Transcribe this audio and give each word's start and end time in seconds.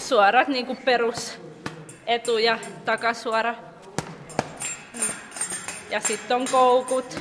suorat 0.00 0.48
niin 0.48 0.66
kuin 0.66 0.78
perus 0.84 1.40
etu- 2.06 2.38
ja 2.38 2.58
takasuora. 2.84 3.54
Ja 5.90 6.00
sitten 6.00 6.36
on 6.36 6.44
koukut, 6.50 7.20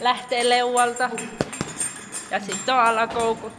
lähtee 0.00 0.48
leualta. 0.48 1.10
Ja 2.30 2.40
sitten 2.40 2.74
on 2.74 2.80
alakoukut. 2.80 3.52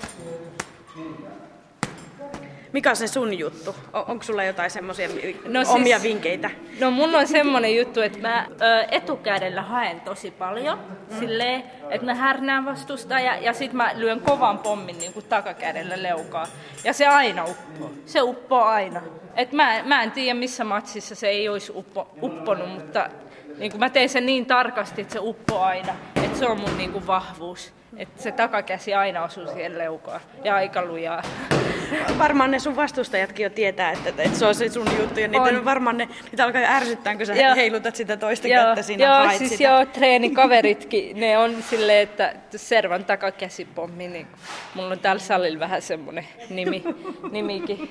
Mikä 2.74 2.90
on 2.90 2.96
se 2.96 3.08
sun 3.08 3.40
juttu? 3.40 3.76
On, 3.94 4.06
onko 4.08 4.24
sulla 4.24 4.44
jotain 4.44 4.72
semmoisia 4.72 5.08
no 5.46 5.64
siis, 5.64 5.76
omia 5.76 6.02
vinkkeitä? 6.04 6.50
No 6.80 6.92
mulla 6.92 7.18
on 7.18 7.28
semmoinen 7.28 7.76
juttu, 7.76 8.02
että 8.02 8.20
mä 8.20 8.48
ö, 8.50 8.86
etukädellä 8.92 9.62
haen 9.62 10.02
tosi 10.02 10.32
paljon. 10.32 10.80
Mm. 10.80 11.20
Silleen, 11.20 11.64
että 11.90 12.06
mä 12.06 12.16
härnään 12.16 12.66
vastusta 12.66 13.20
ja, 13.20 13.36
ja 13.36 13.54
sit 13.54 13.74
mä 13.74 13.92
lyön 13.96 14.22
kovan 14.22 14.60
pommin 14.60 14.98
niin 14.98 15.14
kuin 15.14 15.26
takakädellä 15.30 16.04
leukaa. 16.04 16.48
Ja 16.84 16.94
se 16.94 17.08
aina 17.08 17.44
uppoo. 17.44 17.92
Se 18.06 18.22
uppoo 18.22 18.64
aina. 18.64 19.02
Et 19.36 19.52
mä, 19.52 19.84
mä 19.86 20.04
en 20.04 20.12
tiedä 20.12 20.40
missä 20.40 20.64
matsissa 20.64 21.16
se 21.16 21.28
ei 21.28 21.50
olisi 21.50 21.72
uppo, 21.76 22.10
upponut, 22.22 22.70
mutta 22.70 23.10
niin 23.58 23.72
kuin 23.72 23.80
mä 23.80 23.90
teen 23.90 24.10
sen 24.10 24.26
niin 24.26 24.46
tarkasti, 24.46 25.02
että 25.02 25.14
se 25.14 25.20
uppoo 25.22 25.60
aina. 25.60 25.96
Että 26.24 26.40
se 26.40 26.46
on 26.46 26.60
mun 26.60 26.78
niin 26.78 26.92
kuin 26.92 27.08
vahvuus. 27.08 27.74
Että 27.98 28.24
se 28.24 28.32
takakäsi 28.32 28.94
aina 28.94 29.24
osuu 29.24 29.48
siihen 29.48 29.78
leukaan 29.78 30.22
ja 30.44 30.56
aika 30.56 30.86
lujaa. 30.86 31.24
Varmaan 32.18 32.52
ne 32.52 32.60
sun 32.60 32.76
vastustajatkin 32.76 33.44
jo 33.44 33.50
tietää, 33.50 33.92
että, 33.92 34.10
että 34.10 34.40
se 34.40 34.46
on 34.46 34.56
se 34.56 34.70
sun 34.70 34.88
juttu. 35.00 35.20
Ja 35.20 35.28
niitä 35.28 35.44
on. 35.44 35.66
varmaan 35.66 35.98
ne, 35.98 36.10
niitä 36.32 36.44
alkaa 36.44 36.62
jo 36.62 36.68
ärsyttää, 36.68 37.16
kun 37.16 37.26
sä 37.26 37.34
joo. 37.34 37.56
heilutat 37.56 37.96
sitä 37.96 38.18
toista 38.18 38.48
joo. 38.48 38.64
kättä 38.66 38.82
siinä 38.82 39.06
Joo, 39.06 39.38
siis 39.38 39.52
sitä. 39.52 39.64
joo, 39.64 39.86
treenikaveritkin, 39.86 41.20
ne 41.20 41.38
on 41.38 41.64
silleen, 41.70 42.04
että 42.04 42.34
Servan 42.56 43.06
takakäsipommi, 43.06 44.08
niin 44.08 44.28
mulla 44.76 44.92
on 44.92 45.00
täällä 45.00 45.20
salilla 45.20 45.60
vähän 45.60 45.82
semmoinen 45.82 46.28
nimi, 46.50 46.84
nimikin, 47.32 47.90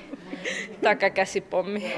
takakäsipommi. 0.83 1.93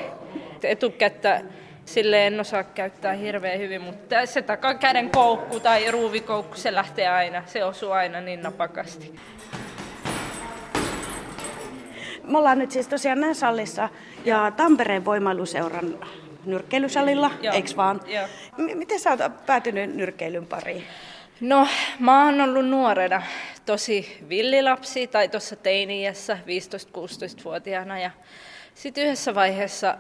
Etukättä 0.64 1.42
Sille 1.86 2.28
en 2.28 2.40
osaa 2.40 2.64
käyttää 2.64 3.14
hirveän 3.14 3.60
hyvin, 3.60 3.82
mutta 3.82 4.26
se 4.26 4.42
takakäden 4.42 5.10
koukku 5.10 5.60
tai 5.60 5.92
ruuvikoukku, 5.92 6.58
se 6.58 6.76
lähtee 6.76 7.08
aina, 7.08 7.44
se 7.46 7.64
osuu 7.64 7.92
aina 7.92 8.22
niin 8.22 8.42
napakasti. 8.42 9.16
Me 12.24 12.38
ollaan 12.38 12.60
nyt 12.60 12.72
siis 12.72 12.88
tosiaan 12.88 13.22
Näsallissa 13.22 13.90
ja 14.26 14.52
Tampereen 14.58 15.06
voimailuseuran 15.06 16.00
nyrkkeilysalilla, 16.46 17.32
eikö 17.54 17.70
vaan? 17.78 18.02
Joo. 18.06 18.28
M- 18.58 18.78
miten 18.78 19.00
sä 19.00 19.10
oot 19.10 19.46
päätynyt 19.46 19.96
nyrkkeilyn 19.96 20.46
pariin? 20.46 20.84
No, 21.42 21.68
mä 22.00 22.26
oon 22.26 22.42
ollut 22.42 22.70
nuorena 22.70 23.22
tosi 23.66 24.18
villilapsi 24.30 25.08
tai 25.08 25.28
tuossa 25.28 25.56
teiniässä 25.56 26.38
15-16-vuotiaana 26.46 28.00
ja 28.00 28.12
sitten 28.74 29.04
yhdessä 29.04 29.36
vaiheessa 29.36 29.98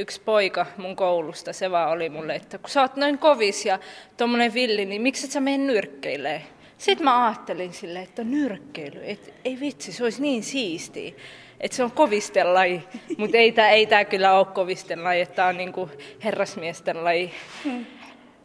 yksi 0.00 0.20
poika 0.20 0.66
mun 0.76 0.96
koulusta, 0.96 1.52
se 1.52 1.70
vaan 1.70 1.90
oli 1.90 2.08
mulle, 2.08 2.34
että 2.34 2.58
kun 2.58 2.70
sä 2.70 2.80
oot 2.80 2.96
noin 2.96 3.18
kovis 3.18 3.66
ja 3.66 3.78
tommonen 4.16 4.54
villi, 4.54 4.84
niin 4.84 5.02
miksi 5.02 5.26
et 5.26 5.32
sä 5.32 5.40
mene 5.40 5.64
nyrkkeilee? 5.64 6.42
Sitten 6.78 7.04
mä 7.04 7.26
ajattelin 7.26 7.72
silleen, 7.72 8.04
että 8.04 8.24
nyrkkeily, 8.24 9.00
et, 9.04 9.34
ei 9.44 9.60
vitsi, 9.60 9.92
se 9.92 10.04
olisi 10.04 10.22
niin 10.22 10.42
siistiä, 10.42 11.12
että 11.60 11.76
se 11.76 11.84
on 11.84 11.90
kovisten 11.90 12.54
laji, 12.54 12.82
mutta 13.18 13.36
ei 13.36 13.52
tämä 13.52 13.68
ei 13.68 13.86
tää 13.86 14.04
kyllä 14.04 14.32
ole 14.32 14.46
kovisten 14.46 15.04
laji, 15.04 15.20
että 15.20 15.34
tämä 15.34 15.48
on 15.48 15.56
niinku 15.56 15.90
herrasmiesten 16.24 17.04
laji. 17.04 17.32
Hmm. 17.64 17.86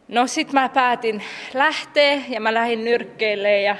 No 0.08 0.26
sit 0.26 0.52
mä 0.52 0.68
päätin 0.68 1.22
lähteä 1.54 2.22
ja 2.28 2.40
mä 2.40 2.54
lähdin 2.54 2.84
nyrkkeilemään 2.84 3.62
ja 3.62 3.76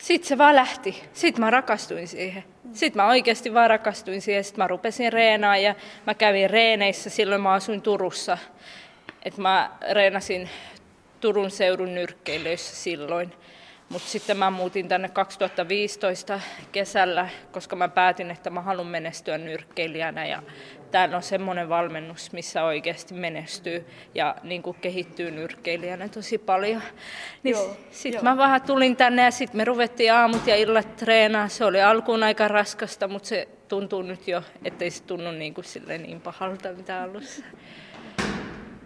sitten 0.00 0.28
se 0.28 0.38
vaan 0.38 0.56
lähti. 0.56 1.02
Sitten 1.12 1.44
mä 1.44 1.50
rakastuin 1.50 2.08
siihen. 2.08 2.44
Sitten 2.72 3.02
mä 3.02 3.08
oikeasti 3.08 3.54
vaan 3.54 3.70
rakastuin 3.70 4.22
siihen. 4.22 4.44
Sitten 4.44 4.64
mä 4.64 4.68
rupesin 4.68 5.12
reenaa 5.12 5.56
ja 5.56 5.74
mä 6.06 6.14
kävin 6.14 6.50
reeneissä. 6.50 7.10
Silloin 7.10 7.40
mä 7.40 7.52
asuin 7.52 7.82
Turussa. 7.82 8.38
Et 9.22 9.36
mä 9.36 9.70
reenasin 9.90 10.48
Turun 11.20 11.50
seudun 11.50 11.94
nyrkkeilyissä 11.94 12.76
silloin. 12.76 13.32
Mutta 13.90 14.08
sitten 14.08 14.36
mä 14.36 14.50
muutin 14.50 14.88
tänne 14.88 15.08
2015 15.08 16.40
kesällä, 16.72 17.28
koska 17.52 17.76
mä 17.76 17.88
päätin, 17.88 18.30
että 18.30 18.50
mä 18.50 18.60
haluan 18.60 18.86
menestyä 18.86 19.38
nyrkkeilijänä. 19.38 20.26
Ja 20.26 20.42
täällä 20.90 21.16
on 21.16 21.22
semmoinen 21.22 21.68
valmennus, 21.68 22.32
missä 22.32 22.64
oikeasti 22.64 23.14
menestyy 23.14 23.86
ja 24.14 24.36
niin 24.42 24.62
kuin 24.62 24.76
kehittyy 24.80 25.30
nyrkkeilijänä 25.30 26.08
tosi 26.08 26.38
paljon. 26.38 26.82
Niin 27.42 27.56
sitten 27.90 28.24
mä 28.24 28.36
vähän 28.36 28.62
tulin 28.62 28.96
tänne 28.96 29.22
ja 29.22 29.30
sitten 29.30 29.56
me 29.56 29.64
ruvettiin 29.64 30.12
aamut 30.12 30.46
ja 30.46 30.56
illat 30.56 30.96
treenaa. 30.96 31.48
Se 31.48 31.64
oli 31.64 31.82
alkuun 31.82 32.22
aika 32.22 32.48
raskasta, 32.48 33.08
mutta 33.08 33.28
se 33.28 33.48
tuntuu 33.68 34.02
nyt 34.02 34.28
jo, 34.28 34.42
ettei 34.64 34.90
se 34.90 35.02
tunnu 35.02 35.30
niin, 35.32 35.54
kuin 35.54 35.64
niin 35.98 36.20
pahalta 36.20 36.72
mitä 36.72 37.02
alussa. 37.02 37.44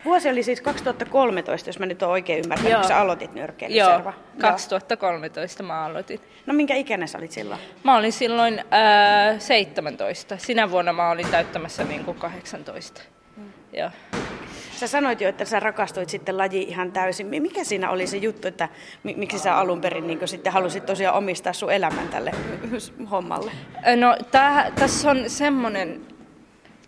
Vuosi 0.04 0.28
oli 0.28 0.42
siis 0.42 0.60
2013, 0.60 1.68
jos 1.68 1.78
mä 1.78 1.86
nyt 1.86 2.02
oon 2.02 2.12
oikein 2.12 2.38
ymmärtänyt, 2.44 2.72
Joo. 2.72 2.80
kun 2.80 2.88
sä 2.88 2.98
aloitit 3.00 3.34
nyrkkeilyserva. 3.34 4.12
Joo, 4.12 4.40
2013 4.40 5.62
Joo. 5.62 5.66
mä 5.66 5.84
aloitin. 5.84 6.20
No 6.46 6.54
minkä 6.54 6.74
ikäinen 6.74 7.08
sä 7.08 7.18
olit 7.18 7.32
silloin? 7.32 7.60
Mä 7.84 7.96
olin 7.96 8.12
silloin 8.12 8.58
äh, 8.58 9.40
17. 9.40 10.36
Sinä 10.38 10.70
vuonna 10.70 10.92
mä 10.92 11.10
olin 11.10 11.26
täyttämässä 11.30 11.84
niin 11.84 12.04
kuin 12.04 12.18
18. 12.18 13.00
Mm. 13.36 13.52
Joo. 13.72 13.90
Sä 14.76 14.86
sanoit 14.86 15.20
jo, 15.20 15.28
että 15.28 15.44
sä 15.44 15.60
rakastuit 15.60 16.08
sitten 16.08 16.38
laji 16.38 16.62
ihan 16.62 16.92
täysin. 16.92 17.26
Mikä 17.26 17.64
siinä 17.64 17.90
oli 17.90 18.06
se 18.06 18.16
juttu, 18.16 18.48
että 18.48 18.68
miksi 19.02 19.38
sä 19.38 19.56
alun 19.58 19.80
perin 19.80 20.06
niin 20.06 20.28
sitten 20.28 20.52
halusit 20.52 20.86
tosiaan 20.86 21.16
omistaa 21.16 21.52
sun 21.52 21.72
elämän 21.72 22.08
tälle 22.08 22.30
hommalle? 23.10 23.52
No 23.96 24.16
tässä 24.74 25.10
on 25.10 25.30
semmoinen 25.30 26.00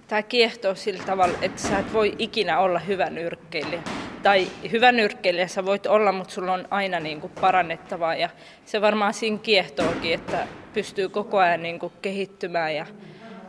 tämä 0.08 0.22
kiehtoo 0.22 0.74
sillä 0.74 1.02
tavalla, 1.04 1.38
että 1.42 1.62
sä 1.62 1.78
et 1.78 1.92
voi 1.92 2.14
ikinä 2.18 2.58
olla 2.58 2.78
hyvä 2.78 3.10
nyrkkeilijä. 3.10 3.82
Tai 4.22 4.46
hyvä 4.72 4.92
nyrkkeilijä 4.92 5.46
sä 5.46 5.64
voit 5.64 5.86
olla, 5.86 6.12
mutta 6.12 6.34
sulla 6.34 6.52
on 6.52 6.68
aina 6.70 7.00
niin 7.00 7.20
kuin 7.20 7.32
parannettavaa. 7.40 8.14
Ja 8.14 8.28
se 8.64 8.80
varmaan 8.80 9.14
siinä 9.14 9.38
kiehtookin, 9.38 10.14
että 10.14 10.46
pystyy 10.74 11.08
koko 11.08 11.38
ajan 11.38 11.62
niin 11.62 11.78
kuin 11.78 11.92
kehittymään. 12.02 12.74
Ja 12.74 12.86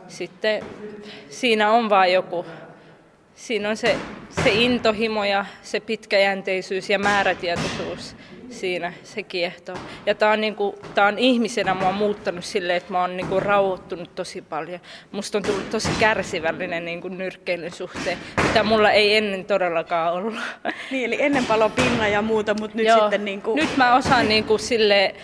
sitten 0.08 0.64
siinä 1.30 1.70
on 1.70 1.90
vaan 1.90 2.12
joku, 2.12 2.46
siinä 3.34 3.68
on 3.68 3.76
se, 3.76 3.96
se 4.44 4.50
intohimo 4.50 5.24
ja 5.24 5.44
se 5.62 5.80
pitkäjänteisyys 5.80 6.90
ja 6.90 6.98
määrätietoisuus 6.98 8.16
siinä 8.50 8.92
se 9.02 9.22
kiehtoo. 9.22 9.76
Ja 10.06 10.14
tämä 10.14 10.32
on, 10.32 10.40
niinku, 10.40 10.78
tää 10.94 11.06
on 11.06 11.18
ihmisenä 11.18 11.74
mua 11.74 11.92
muuttanut 11.92 12.44
silleen, 12.44 12.76
että 12.76 12.92
mä 12.92 13.00
oon 13.00 13.16
niinku 13.16 13.40
rauhoittunut 13.40 14.14
tosi 14.14 14.42
paljon. 14.42 14.80
Musta 15.12 15.38
on 15.38 15.44
tullut 15.44 15.70
tosi 15.70 15.88
kärsivällinen 16.00 16.84
niinku 16.84 17.08
nyrkkeilyn 17.08 17.72
suhteen, 17.72 18.18
mitä 18.42 18.62
mulla 18.62 18.90
ei 18.90 19.16
ennen 19.16 19.44
todellakaan 19.44 20.12
ollut. 20.12 20.34
Niin, 20.90 21.04
eli 21.04 21.22
ennen 21.22 21.46
palo 21.46 21.68
pinna 21.68 22.08
ja 22.08 22.22
muuta, 22.22 22.54
mutta 22.54 22.76
nyt 22.76 22.86
Joo, 22.86 23.00
sitten... 23.00 23.24
Niinku... 23.24 23.54
Nyt 23.54 23.76
mä 23.76 23.94
osaan 23.94 24.28
niinku 24.28 24.58
sille 24.58 25.14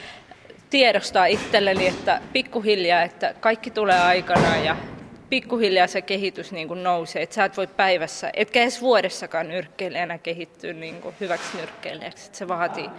tiedostaa 0.70 1.26
itselleni, 1.26 1.86
että 1.86 2.20
pikkuhiljaa, 2.32 3.02
että 3.02 3.34
kaikki 3.40 3.70
tulee 3.70 4.00
aikanaan 4.00 4.64
ja 4.64 4.76
pikkuhiljaa 5.34 5.86
se 5.86 6.02
kehitys 6.02 6.52
niin 6.52 6.68
kuin 6.68 6.82
nousee, 6.82 7.22
että 7.22 7.34
sä 7.34 7.44
et 7.44 7.56
voi 7.56 7.66
päivässä, 7.66 8.30
etkä 8.34 8.62
edes 8.62 8.80
vuodessakaan 8.80 9.48
nyrkkeilijänä 9.48 10.18
kehittyä 10.18 10.72
niin 10.72 11.00
kuin 11.00 11.14
hyväksi 11.20 11.56
nyrkkeilijäksi. 11.56 12.26
Että 12.26 12.38
se 12.38 12.48
vaatii, 12.48 12.90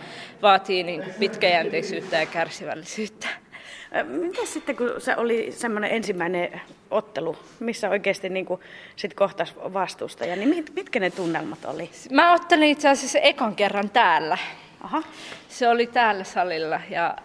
vaatii 0.42 0.84
niin 0.84 1.04
kuin 1.04 1.14
pitkäjänteisyyttä 1.20 2.18
ja 2.18 2.26
kärsivällisyyttä. 2.26 3.28
Mitä 4.04 4.46
sitten, 4.46 4.76
kun 4.76 4.92
se 4.98 5.16
oli 5.16 5.52
semmoinen 5.52 5.92
ensimmäinen 5.92 6.62
ottelu, 6.92 7.38
missä 7.60 7.90
oikeasti 7.90 8.30
niin 8.30 8.46
kuin 8.46 8.62
sit 8.96 9.14
kohtas 9.14 9.56
vastusta, 9.74 10.26
ja 10.26 10.36
niin 10.36 10.66
mitkä 10.74 11.00
ne 11.00 11.10
tunnelmat 11.10 11.66
oli? 11.66 11.90
Mä 12.12 12.34
ottelin 12.34 12.70
itse 12.70 12.90
asiassa 12.90 13.20
ekan 13.20 13.56
kerran 13.56 13.90
täällä. 13.90 14.38
Aha. 14.82 15.04
Se 15.50 15.68
oli 15.68 15.88
täällä 15.88 16.24
salilla 16.24 16.82
ja 16.90 17.16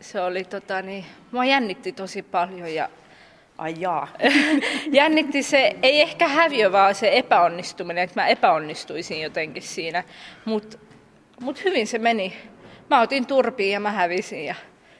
se 0.00 0.20
oli 0.20 0.44
tota 0.44 0.82
niin, 0.82 1.04
mua 1.32 1.44
jännitti 1.44 1.92
tosi 1.92 2.22
paljon 2.22 2.74
ja 2.74 2.88
Ai 3.58 3.74
jaa. 3.78 4.08
Jännitti 4.92 5.42
se, 5.42 5.76
ei 5.82 6.00
ehkä 6.00 6.28
häviö, 6.28 6.72
vaan 6.72 6.94
se 6.94 7.10
epäonnistuminen, 7.12 8.04
että 8.04 8.20
mä 8.20 8.26
epäonnistuisin 8.26 9.22
jotenkin 9.22 9.62
siinä. 9.62 10.04
Mutta 10.44 10.78
mut 11.40 11.64
hyvin 11.64 11.86
se 11.86 11.98
meni. 11.98 12.36
Mä 12.90 13.00
otin 13.00 13.26
turpiin 13.26 13.72
ja 13.72 13.80
mä 13.80 13.90
hävisin 13.90 14.44
ja 14.44 14.54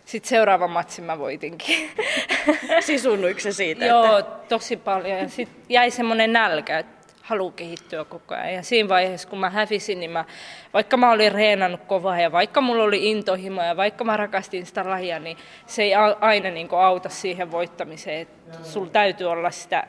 sitten 0.05 0.29
seuraavan 0.29 0.71
matsin 0.71 1.05
mä 1.05 1.19
voitinkin. 1.19 1.91
Sisunnuiko 2.81 3.41
se 3.41 3.53
siitä? 3.53 3.85
Joo, 3.85 4.19
että... 4.19 4.49
tosi 4.49 4.77
paljon. 4.77 5.19
Ja 5.19 5.29
sitten 5.29 5.63
jäi 5.69 5.91
semmoinen 5.91 6.33
nälkä, 6.33 6.79
että 6.79 7.04
halu 7.25 7.51
kehittyä 7.51 8.05
koko 8.05 8.35
ajan. 8.35 8.55
Ja 8.55 8.63
siinä 8.63 8.89
vaiheessa, 8.89 9.29
kun 9.29 9.39
mä 9.39 9.51
hävisin, 9.51 10.01
niin 10.01 10.11
mä, 10.11 10.25
vaikka 10.73 10.97
mä 10.97 11.11
olin 11.11 11.33
reenannut 11.33 11.81
kovaa 11.87 12.21
ja 12.21 12.33
vaikka 12.33 12.61
mulla 12.61 12.85
oli 12.85 13.11
intohimo 13.11 13.63
ja 13.63 13.77
vaikka 13.77 14.05
mä 14.05 14.17
rakastin 14.17 14.67
sitä 14.67 14.91
lajia, 14.91 15.19
niin 15.19 15.37
se 15.67 15.83
ei 15.83 15.95
aina 16.21 16.51
niin 16.51 16.69
auta 16.71 17.09
siihen 17.09 17.51
voittamiseen. 17.51 18.21
Että 18.21 18.59
sulla 18.65 18.91
täytyy 18.91 19.27
olla 19.27 19.51
sitä 19.51 19.87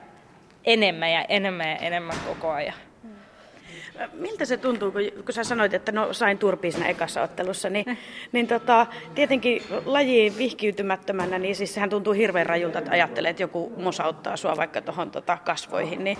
enemmän 0.63 1.11
ja 1.11 1.25
enemmän 1.29 1.69
ja 1.69 1.75
enemmän 1.75 2.17
koko 2.27 2.51
ajan. 2.51 2.75
Miltä 4.13 4.45
se 4.45 4.57
tuntuu, 4.57 4.91
kun, 4.91 5.01
kun 5.25 5.33
sä 5.33 5.43
sanoit, 5.43 5.73
että 5.73 5.91
no 5.91 6.13
sain 6.13 6.37
turpiin 6.37 6.73
siinä 6.73 6.89
ekassa 6.89 7.21
ottelussa, 7.21 7.69
niin, 7.69 7.97
niin 8.31 8.47
tota, 8.47 8.87
tietenkin 9.15 9.63
lajiin 9.85 10.37
vihkiytymättömänä, 10.37 11.39
niin 11.39 11.55
siis 11.55 11.73
sehän 11.73 11.89
tuntuu 11.89 12.13
hirveän 12.13 12.45
rajulta, 12.45 12.79
että 12.79 12.91
ajattelee, 12.91 13.29
että 13.29 13.43
joku 13.43 13.73
mosauttaa 13.77 14.37
sua 14.37 14.57
vaikka 14.57 14.81
tuohon 14.81 15.11
tota 15.11 15.37
kasvoihin, 15.45 16.03
niin 16.03 16.17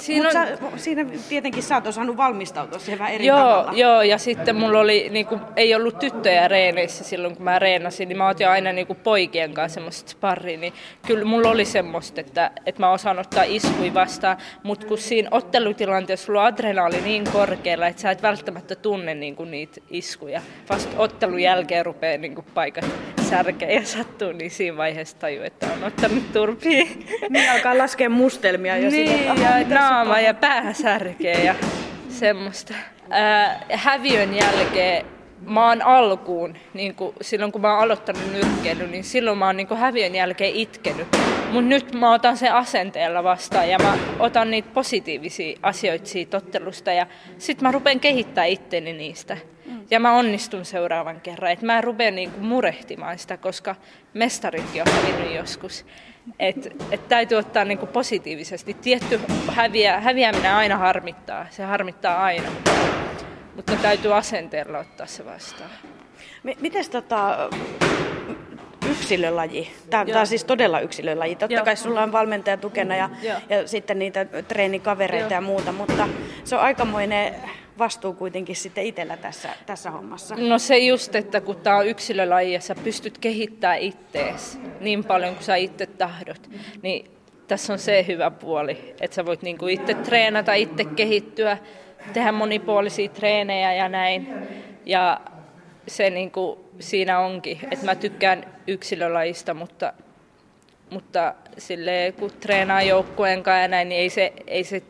Siinä, 0.00 0.26
on... 0.26 0.32
sä, 0.32 0.58
siinä 0.76 1.06
tietenkin 1.28 1.62
sä 1.62 1.74
oot 1.74 1.86
osannut 1.86 2.16
valmistautua 2.16 2.78
siihen 2.78 2.98
vähän 2.98 3.14
eri 3.14 3.26
joo, 3.26 3.38
tavalla. 3.38 3.72
Joo, 3.72 4.02
ja 4.02 4.18
sitten 4.18 4.56
mulla 4.56 4.78
oli, 4.78 5.08
niin 5.10 5.26
kuin, 5.26 5.40
ei 5.56 5.74
ollut 5.74 5.98
tyttöjä 5.98 6.48
reeneissä 6.48 7.04
silloin, 7.04 7.36
kun 7.36 7.44
mä 7.44 7.58
reenasin, 7.58 8.08
niin 8.08 8.18
mä 8.18 8.28
otin 8.28 8.48
aina 8.48 8.72
niin 8.72 8.86
kuin 8.86 8.98
poikien 8.98 9.54
kanssa 9.54 9.74
semmoista 9.74 10.10
sparria, 10.10 10.58
niin 10.58 10.72
kyllä 11.06 11.24
mulla 11.24 11.50
oli 11.50 11.64
semmoista, 11.64 12.20
että, 12.20 12.50
että 12.66 12.82
mä 12.82 12.90
osaan 12.90 13.18
ottaa 13.18 13.44
iskui 13.46 13.94
vastaan, 13.94 14.36
mutta 14.62 14.86
kun 14.86 14.98
siinä 14.98 15.28
ottelutilanteessa 15.30 16.26
sulla 16.26 16.44
adrenaali 16.44 17.00
niin 17.00 17.24
korkealla, 17.32 17.86
että 17.86 18.02
sä 18.02 18.10
et 18.10 18.22
välttämättä 18.22 18.74
tunne 18.74 19.14
niin 19.14 19.36
kuin 19.36 19.50
niitä 19.50 19.80
iskuja. 19.90 20.40
Vasta 20.70 20.98
ottelun 20.98 21.40
jälkeen 21.40 21.86
rupeaa 21.86 22.18
niin 22.18 22.34
kuin 22.34 22.46
paikat 22.54 22.84
särkeä 23.28 23.70
ja 23.70 23.84
sattuu, 23.84 24.32
niin 24.32 24.50
siinä 24.50 24.76
vaiheessa 24.76 25.18
taju, 25.18 25.42
että 25.42 25.66
on 25.66 25.84
ottanut 25.84 26.32
turpia. 26.32 26.84
Niin 27.30 27.50
alkaa 27.52 27.78
laskea 27.78 28.10
mustelmia 28.10 28.78
jo 28.78 28.90
niin, 28.90 29.26
ja 29.26 29.68
naama 29.68 30.20
ja 30.20 30.34
pää 30.34 30.72
särkee 30.72 31.44
ja 31.44 31.54
semmoista. 32.08 32.74
Ää, 33.10 33.66
häviön 33.70 34.34
jälkeen 34.34 35.06
oon 35.56 35.82
alkuun, 35.82 36.54
niin 36.74 36.94
kuin 36.94 37.14
silloin 37.20 37.52
kun 37.52 37.60
mä 37.60 37.72
oon 37.72 37.82
aloittanut 37.82 38.32
nyrkkeilyn, 38.32 38.90
niin 38.90 39.04
silloin 39.04 39.38
mä 39.38 39.46
oon 39.46 39.56
niin 39.56 39.76
häviön 39.76 40.14
jälkeen 40.14 40.54
itkenyt. 40.54 41.06
Mutta 41.52 41.68
nyt 41.68 41.94
mä 41.94 42.12
otan 42.12 42.36
sen 42.36 42.54
asenteella 42.54 43.24
vastaan 43.24 43.68
ja 43.68 43.78
mä 43.78 43.98
otan 44.18 44.50
niitä 44.50 44.68
positiivisia 44.74 45.58
asioita 45.62 46.06
siitä 46.06 46.36
ottelusta 46.36 46.92
ja 46.92 47.06
sit 47.38 47.60
mä 47.60 47.72
rupean 47.72 48.00
kehittämään 48.00 48.50
itteni 48.50 48.92
niistä. 48.92 49.36
Ja 49.90 50.00
mä 50.00 50.12
onnistun 50.12 50.64
seuraavan 50.64 51.20
kerran. 51.20 51.52
Et 51.52 51.62
mä 51.62 51.78
en 51.78 51.84
rupea 51.84 52.10
niinku 52.10 52.40
murehtimaan 52.40 53.18
sitä, 53.18 53.36
koska 53.36 53.76
mestaritkin 54.14 54.82
on 54.82 54.92
hävinnyt 54.92 55.34
joskus. 55.34 55.86
Et, 56.38 56.76
et 56.90 57.08
täytyy 57.08 57.38
ottaa 57.38 57.64
niinku 57.64 57.86
positiivisesti. 57.86 58.74
Tietty 58.74 59.20
häviä, 59.48 60.00
häviäminen 60.00 60.52
aina 60.52 60.76
harmittaa. 60.76 61.46
Se 61.50 61.62
harmittaa 61.62 62.24
aina, 62.24 62.50
mutta, 62.50 62.70
mutta 63.56 63.76
täytyy 63.76 64.14
asenteella 64.14 64.78
ottaa 64.78 65.06
se 65.06 65.24
vastaan. 65.24 65.70
Miten 66.60 66.90
tota, 66.90 67.48
yksilölaji. 68.90 69.72
Tämä, 69.90 70.04
tämä 70.04 70.20
on 70.20 70.26
siis 70.26 70.44
todella 70.44 70.80
yksilölaji. 70.80 71.36
Totta 71.36 71.54
Joo. 71.54 71.64
kai 71.64 71.76
sulla 71.76 72.02
on 72.02 72.12
valmentaja 72.12 72.56
tukena 72.56 72.96
ja, 72.96 73.10
ja 73.48 73.68
sitten 73.68 73.98
niitä 73.98 74.24
treenikavereita 74.48 75.24
Joo. 75.24 75.36
ja 75.36 75.40
muuta, 75.40 75.72
mutta 75.72 76.08
se 76.44 76.56
on 76.56 76.62
aikamoinen 76.62 77.34
vastuu 77.78 78.12
kuitenkin 78.12 78.56
sitten 78.56 78.84
itsellä 78.84 79.16
tässä, 79.16 79.48
tässä 79.66 79.90
hommassa? 79.90 80.34
No 80.38 80.58
se 80.58 80.78
just, 80.78 81.14
että 81.14 81.40
kun 81.40 81.56
tämä 81.56 81.76
on 81.76 81.86
yksilölaji 81.86 82.52
ja 82.52 82.60
sä 82.60 82.74
pystyt 82.74 83.18
kehittämään 83.18 83.78
ittees 83.78 84.58
niin 84.80 85.04
paljon 85.04 85.34
kuin 85.34 85.44
sä 85.44 85.56
itse 85.56 85.86
tahdot, 85.86 86.50
niin 86.82 87.10
tässä 87.48 87.72
on 87.72 87.78
se 87.78 88.04
hyvä 88.08 88.30
puoli, 88.30 88.94
että 89.00 89.14
sä 89.14 89.26
voit 89.26 89.42
niinku 89.42 89.66
itse 89.66 89.94
treenata, 89.94 90.54
itse 90.54 90.84
kehittyä, 90.84 91.58
tehdä 92.12 92.32
monipuolisia 92.32 93.08
treenejä 93.08 93.72
ja 93.72 93.88
näin. 93.88 94.28
Ja 94.86 95.20
se 95.88 96.10
niinku 96.10 96.70
siinä 96.80 97.18
onkin, 97.18 97.58
että 97.70 97.84
mä 97.84 97.94
tykkään 97.94 98.44
yksilölajista, 98.66 99.54
mutta, 99.54 99.92
mutta 100.90 101.34
sille 101.58 102.14
kun 102.18 102.30
treenaa 102.40 102.82
joukkueen 102.82 103.42
kanssa 103.42 103.60
ja 103.60 103.68
näin, 103.68 103.88
niin 103.88 104.00
ei 104.00 104.10
se, 104.10 104.32
ei 104.46 104.64
se 104.64 104.82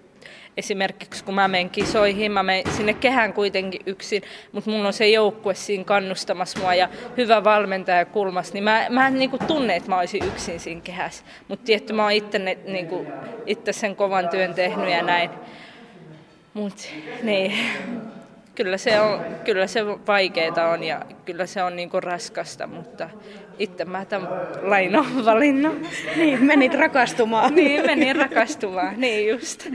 esimerkiksi 0.56 1.25
kun 1.25 1.35
mä 1.35 1.49
menen 1.49 1.70
kisoihin, 1.70 2.32
mä 2.32 2.43
menen 2.43 2.73
sinne 2.73 2.94
kehään 2.94 3.32
kuitenkin 3.32 3.81
yksin, 3.87 4.23
mutta 4.53 4.70
mulla 4.70 4.87
on 4.87 4.93
se 4.93 5.08
joukkue 5.08 5.55
siinä 5.55 5.85
kannustamassa 5.85 6.61
mua 6.61 6.75
ja 6.75 6.88
hyvä 7.17 7.44
valmentaja 7.44 8.05
kulmassa, 8.05 8.55
niin 8.55 8.64
mä, 8.64 8.87
mä 8.91 9.06
en 9.06 9.14
niin 9.14 9.31
tunne, 9.47 9.76
että 9.76 9.88
mä 9.88 9.99
olisin 9.99 10.25
yksin 10.25 10.61
siinä 10.61 10.81
kehässä. 10.81 11.25
Mutta 11.49 11.64
tietty 11.64 11.93
mä 11.93 12.03
oon 12.03 12.12
itse, 12.12 12.38
ne, 12.38 12.58
niin 12.67 12.87
kuin, 12.87 13.06
itse 13.47 13.73
sen 13.73 13.97
kovan 13.97 14.29
työn 14.29 14.55
tehnyt 14.55 14.91
ja 14.91 15.03
näin. 15.03 15.31
Mutta 16.55 16.82
niin 17.23 17.53
kyllä 18.56 18.79
se 18.79 19.00
on, 19.00 19.20
kyllä 19.44 19.67
se 19.67 19.87
vaikeaa 19.87 20.69
on 20.73 20.85
ja 20.85 21.03
kyllä 21.25 21.47
se 21.47 21.62
on 21.62 21.76
niinku 21.76 22.00
raskasta, 22.00 22.67
mutta 22.67 23.11
itse 23.58 23.85
mä 23.85 24.05
tämän 24.05 24.29
lain 24.62 24.97
on 24.97 25.25
valinnut. 25.25 25.75
Niin, 26.17 26.44
menit 26.44 26.75
rakastumaan. 26.75 27.55
niin, 27.55 27.87
menin 27.87 28.17
rakastumaan, 28.17 29.00
niin 29.00 29.29
just. 29.29 29.67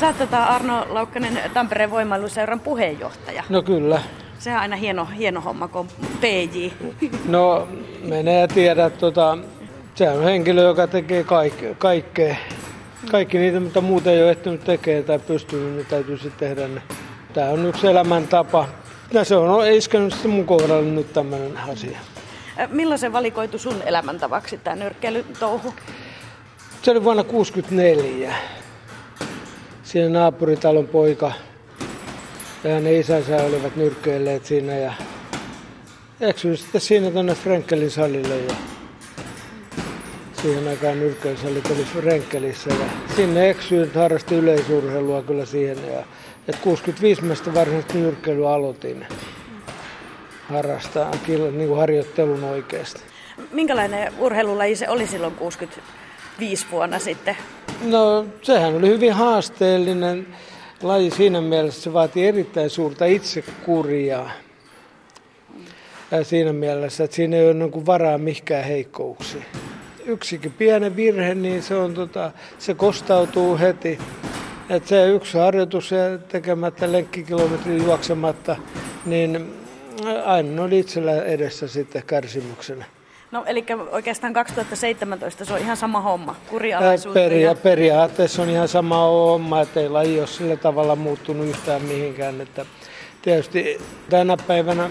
Sä 0.00 0.06
oot 0.06 0.18
tota 0.18 0.44
Arno 0.44 0.86
Laukkanen 0.88 1.38
Tampereen 1.54 1.90
voimailuseuran 1.90 2.60
puheenjohtaja. 2.60 3.44
No 3.48 3.62
kyllä. 3.62 4.00
Se 4.38 4.50
on 4.50 4.56
aina 4.56 4.76
hieno, 4.76 5.04
hieno 5.04 5.40
homma, 5.40 5.68
kun 5.68 5.88
PJ. 6.20 6.68
No, 7.28 7.68
menee 8.08 8.40
ja 8.40 8.48
tiedä, 8.48 8.90
tota, 8.90 9.38
se 9.94 10.10
on 10.10 10.24
henkilö, 10.24 10.62
joka 10.62 10.86
tekee 10.86 11.24
kaik, 11.24 11.78
kaikkea 11.78 12.36
kaikki 13.10 13.38
niitä, 13.38 13.60
mitä 13.60 13.80
muuta 13.80 14.10
ei 14.10 14.22
ole 14.22 14.30
ehtinyt 14.30 14.64
tekemään 14.64 15.04
tai 15.04 15.18
pystynyt, 15.18 15.74
niin 15.74 15.86
täytyy 15.86 16.18
sitten 16.18 16.48
tehdä 16.48 16.68
ne. 16.68 16.82
Tämä 17.32 17.50
on 17.50 17.66
yksi 17.66 17.86
elämäntapa. 17.86 18.68
Ja 19.12 19.24
se 19.24 19.36
on 19.36 19.72
iskenyt 19.72 20.12
sitten 20.12 20.30
mun 20.30 20.46
kohdalla 20.46 20.82
nyt 20.82 21.12
tämmöinen 21.12 21.56
asia. 21.56 21.98
Milloin 22.68 22.98
se 22.98 23.12
valikoitu 23.12 23.58
sun 23.58 23.82
elämäntavaksi 23.86 24.58
tämä 24.58 24.76
nyrkkeilytouhu? 24.76 25.74
Se 26.82 26.90
oli 26.90 27.04
vuonna 27.04 27.24
1964. 27.24 28.34
Siinä 29.82 30.08
naapuritalon 30.08 30.88
poika 30.88 31.32
ja 32.64 32.74
hänen 32.74 33.00
isänsä 33.00 33.36
olivat 33.36 33.76
nyrkkeilleet 33.76 34.46
siinä 34.46 34.78
ja 34.78 34.92
eksyin 36.20 36.56
sitten 36.56 36.80
siinä 36.80 37.10
tuonne 37.10 37.34
Frenkelin 37.34 37.90
salille 37.90 38.36
ja 38.36 38.54
siihen 40.42 40.68
aikaan 40.68 41.00
nyrkkeilysallit 41.00 41.70
oli 41.70 42.04
Renkelissä 42.04 42.70
ja 42.70 43.14
sinne 43.16 43.50
eksyin, 43.50 43.94
harrasti 43.94 44.34
yleisurheilua 44.34 45.22
kyllä 45.22 45.46
siihen. 45.46 45.78
Ja, 45.86 46.04
et 46.48 46.56
65 46.56 47.22
mestä 47.22 47.54
varsinaisesti 47.54 47.98
nyrkkeilyä 47.98 48.50
aloitin 48.50 49.06
harrastaa 50.48 51.10
niin 51.28 51.68
kuin 51.68 51.76
harjoittelun 51.76 52.44
oikeasti. 52.44 53.00
Minkälainen 53.52 54.12
urheilulaji 54.18 54.76
se 54.76 54.88
oli 54.88 55.06
silloin 55.06 55.34
65 55.34 56.66
vuonna 56.70 56.98
sitten? 56.98 57.36
No 57.82 58.26
sehän 58.42 58.74
oli 58.74 58.88
hyvin 58.88 59.12
haasteellinen 59.12 60.26
laji 60.82 61.10
siinä 61.10 61.40
mielessä, 61.40 61.82
se 61.82 61.92
vaati 61.92 62.26
erittäin 62.26 62.70
suurta 62.70 63.04
itsekuria. 63.04 64.26
Siinä 66.22 66.52
mielessä, 66.52 67.04
että 67.04 67.16
siinä 67.16 67.36
ei 67.36 67.44
ole 67.44 67.54
niin 67.54 67.86
varaa 67.86 68.18
mihinkään 68.18 68.64
heikkouksiin 68.64 69.44
yksikin 70.06 70.52
pieni 70.52 70.96
virhe, 70.96 71.34
niin 71.34 71.62
se, 71.62 71.74
on, 71.74 71.94
tota, 71.94 72.30
se 72.58 72.74
kostautuu 72.74 73.58
heti. 73.58 73.98
Et 74.70 74.86
se 74.86 75.08
yksi 75.08 75.38
harjoitus 75.38 75.90
tekemättä 76.28 76.92
lenkkikilometrin 76.92 77.84
juoksematta, 77.84 78.56
niin 79.06 79.54
aina 80.24 80.62
on 80.62 80.72
itsellä 80.72 81.22
edessä 81.22 81.68
sitten 81.68 82.02
kärsimyksenä. 82.06 82.84
No 83.30 83.44
eli 83.46 83.64
oikeastaan 83.90 84.32
2017 84.32 85.44
se 85.44 85.52
on 85.52 85.58
ihan 85.58 85.76
sama 85.76 86.00
homma, 86.00 86.36
kurialaisuutta. 86.50 87.20
Peria-. 87.20 87.54
Periaatteessa 87.54 88.42
on 88.42 88.48
ihan 88.48 88.68
sama 88.68 88.96
homma, 88.96 89.60
että 89.60 89.80
ei 89.80 89.88
laji 89.88 90.18
ole 90.18 90.26
sillä 90.26 90.56
tavalla 90.56 90.96
muuttunut 90.96 91.46
yhtään 91.46 91.82
mihinkään. 91.82 92.40
Että 92.40 92.66
tietysti 93.22 93.78
tänä 94.10 94.36
päivänä 94.46 94.90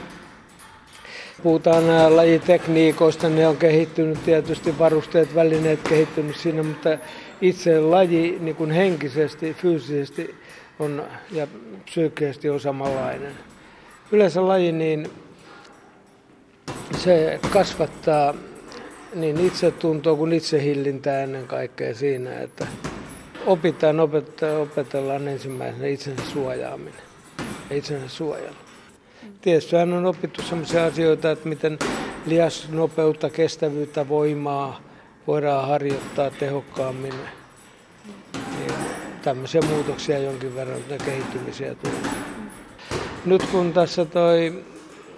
puhutaan 1.43 2.15
lajitekniikoista, 2.15 3.29
ne 3.29 3.47
on 3.47 3.57
kehittynyt 3.57 4.23
tietysti, 4.25 4.79
varusteet, 4.79 5.35
välineet 5.35 5.79
kehittynyt 5.89 6.35
siinä, 6.35 6.63
mutta 6.63 6.97
itse 7.41 7.79
laji 7.79 8.37
niin 8.39 8.55
kuin 8.55 8.71
henkisesti, 8.71 9.53
fyysisesti 9.53 10.35
on, 10.79 11.03
ja 11.31 11.47
psyykkisesti 11.85 12.49
on 12.49 12.59
samanlainen. 12.59 13.33
Yleensä 14.11 14.47
laji, 14.47 14.71
niin 14.71 15.09
se 16.97 17.39
kasvattaa 17.53 18.33
niin 19.15 19.39
itsetuntoa 19.39 20.15
kuin 20.15 20.33
itsehillintää 20.33 21.23
ennen 21.23 21.47
kaikkea 21.47 21.95
siinä, 21.95 22.39
että 22.39 22.67
opitaan, 23.45 23.99
opetellaan 24.61 25.27
ensimmäisenä 25.27 25.87
itsensä 25.87 26.23
suojaaminen 26.33 27.01
ja 27.69 27.75
itsensä 27.75 28.07
suojelu. 28.07 28.70
Tietysti 29.41 29.75
on 29.75 30.05
opittu 30.05 30.41
sellaisia 30.41 30.85
asioita, 30.85 31.31
että 31.31 31.49
miten 31.49 31.79
lihasnopeutta, 32.25 33.29
kestävyyttä, 33.29 34.09
voimaa 34.09 34.81
voidaan 35.27 35.67
harjoittaa 35.67 36.31
tehokkaammin. 36.31 37.13
Niin 38.33 38.71
tämmöisiä 39.21 39.61
muutoksia 39.61 40.17
jonkin 40.17 40.55
verran 40.55 40.79
ja 40.89 40.97
kehittymisiä 40.97 41.75
tulee. 41.75 42.11
Nyt 43.25 43.43
kun 43.51 43.73
tässä 43.73 44.05
toi 44.05 44.63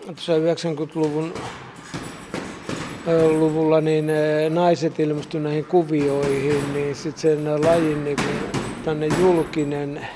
tuossa 0.06 0.34
90-luvun 0.38 1.34
luvulla 3.32 3.82
niin 3.82 4.12
naiset 4.50 5.00
ilmestyivät 5.00 5.44
näihin 5.44 5.66
kuvioihin, 5.66 6.74
niin 6.74 6.96
sitten 6.96 7.22
sen 7.22 7.66
lajin 7.66 8.04
niin 8.04 8.18
tänne 8.86 9.08
julkinen 9.20 10.08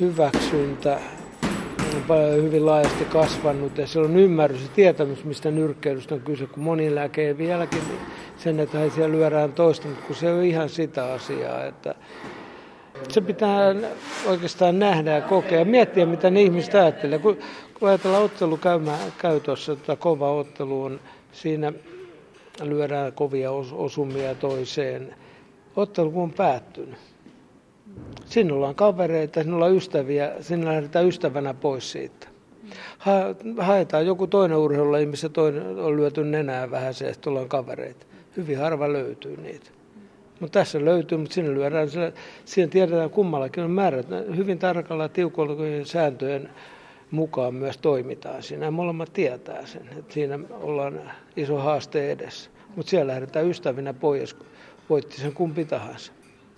hyväksyntä 0.00 1.00
hyvin 2.42 2.66
laajasti 2.66 3.04
kasvanut 3.04 3.78
ja 3.78 3.86
se 3.86 3.98
on 3.98 4.16
ymmärrys 4.16 4.62
ja 4.62 4.68
tietämys, 4.74 5.24
mistä 5.24 5.50
nyrkkeilystä 5.50 6.14
on 6.14 6.20
kyse, 6.20 6.46
kun 6.46 6.62
moni 6.62 6.90
näkee 6.90 7.38
vieläkin 7.38 7.82
niin 7.88 8.00
sen, 8.36 8.60
että 8.60 8.78
he 8.78 8.90
siellä 8.90 9.16
lyödään 9.16 9.52
toista, 9.52 9.88
mutta 9.88 10.06
kun 10.06 10.16
se 10.16 10.32
on 10.32 10.44
ihan 10.44 10.68
sitä 10.68 11.12
asiaa, 11.12 11.64
että 11.64 11.94
se 13.08 13.20
pitää 13.20 13.74
oikeastaan 14.26 14.78
nähdä 14.78 15.10
ja 15.10 15.20
kokea 15.20 15.58
ja 15.58 15.64
miettiä, 15.64 16.06
mitä 16.06 16.30
ne 16.30 16.42
ihmiset 16.42 16.74
ajattelee. 16.74 17.18
Kun, 17.18 17.38
kun 17.78 17.88
ajatellaan 17.88 18.24
ottelu 18.24 18.56
käymään, 18.56 19.12
käy 19.18 19.40
että 19.72 19.96
kova 19.96 20.32
ottelu 20.32 20.82
on, 20.82 21.00
siinä 21.32 21.72
lyödään 22.62 23.12
kovia 23.12 23.50
osumia 23.72 24.34
toiseen. 24.34 25.14
Ottelu 25.76 26.10
kun 26.10 26.22
on 26.22 26.32
päättynyt. 26.32 27.11
Sinne 28.24 28.52
ollaan 28.52 28.74
kavereita, 28.74 29.42
sinne 29.42 29.54
ollaan 29.54 29.76
ystäviä, 29.76 30.32
sinne 30.40 30.66
lähdetään 30.66 31.08
ystävänä 31.08 31.54
pois 31.54 31.92
siitä. 31.92 32.28
Ha, 32.98 33.12
haetaan 33.58 34.06
joku 34.06 34.26
toinen 34.26 34.58
urheilulaji, 34.58 35.06
missä 35.06 35.28
toinen 35.28 35.78
on 35.78 35.96
lyöty 35.96 36.24
nenää 36.24 36.70
vähän 36.70 36.94
se, 36.94 37.08
että 37.08 37.30
ollaan 37.30 37.48
kavereita. 37.48 38.06
Hyvin 38.36 38.58
harva 38.58 38.92
löytyy 38.92 39.36
niitä. 39.36 39.70
Mutta 40.40 40.58
tässä 40.58 40.84
löytyy, 40.84 41.18
mutta 41.18 41.34
sinne 41.34 41.54
lyödään, 41.54 41.88
siinä 42.44 42.70
tiedetään 42.70 43.10
kummallakin 43.10 43.64
on 43.64 43.70
määrät. 43.70 44.06
Hyvin 44.36 44.58
tarkalla 44.58 45.08
tiukolla 45.08 45.56
sääntöjen 45.84 46.50
mukaan 47.10 47.54
myös 47.54 47.78
toimitaan 47.78 48.42
siinä. 48.42 48.70
Molemmat 48.70 49.12
tietää 49.12 49.66
sen, 49.66 49.88
että 49.98 50.14
siinä 50.14 50.38
ollaan 50.50 51.00
iso 51.36 51.56
haaste 51.56 52.12
edessä. 52.12 52.50
Mutta 52.76 52.90
siellä 52.90 53.10
lähdetään 53.10 53.46
ystävinä 53.46 53.94
pois, 53.94 54.36
voitti 54.90 55.16
sen 55.16 55.32
kumpi 55.32 55.64
tahansa. 55.64 56.12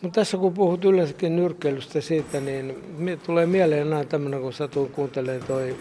Mutta 0.04 0.20
tässä 0.20 0.36
kun 0.36 0.54
puhut 0.54 0.84
yleensäkin 0.84 1.36
nyrkkeilystä 1.36 2.00
siitä, 2.00 2.40
niin 2.40 2.82
tulee 3.26 3.46
mieleen 3.46 3.90
näin 3.90 4.08
tämmöinen, 4.08 4.40
kun 4.40 4.52
satuin 4.52 4.90
kuuntelemaan 4.90 5.46
toi 5.46 5.76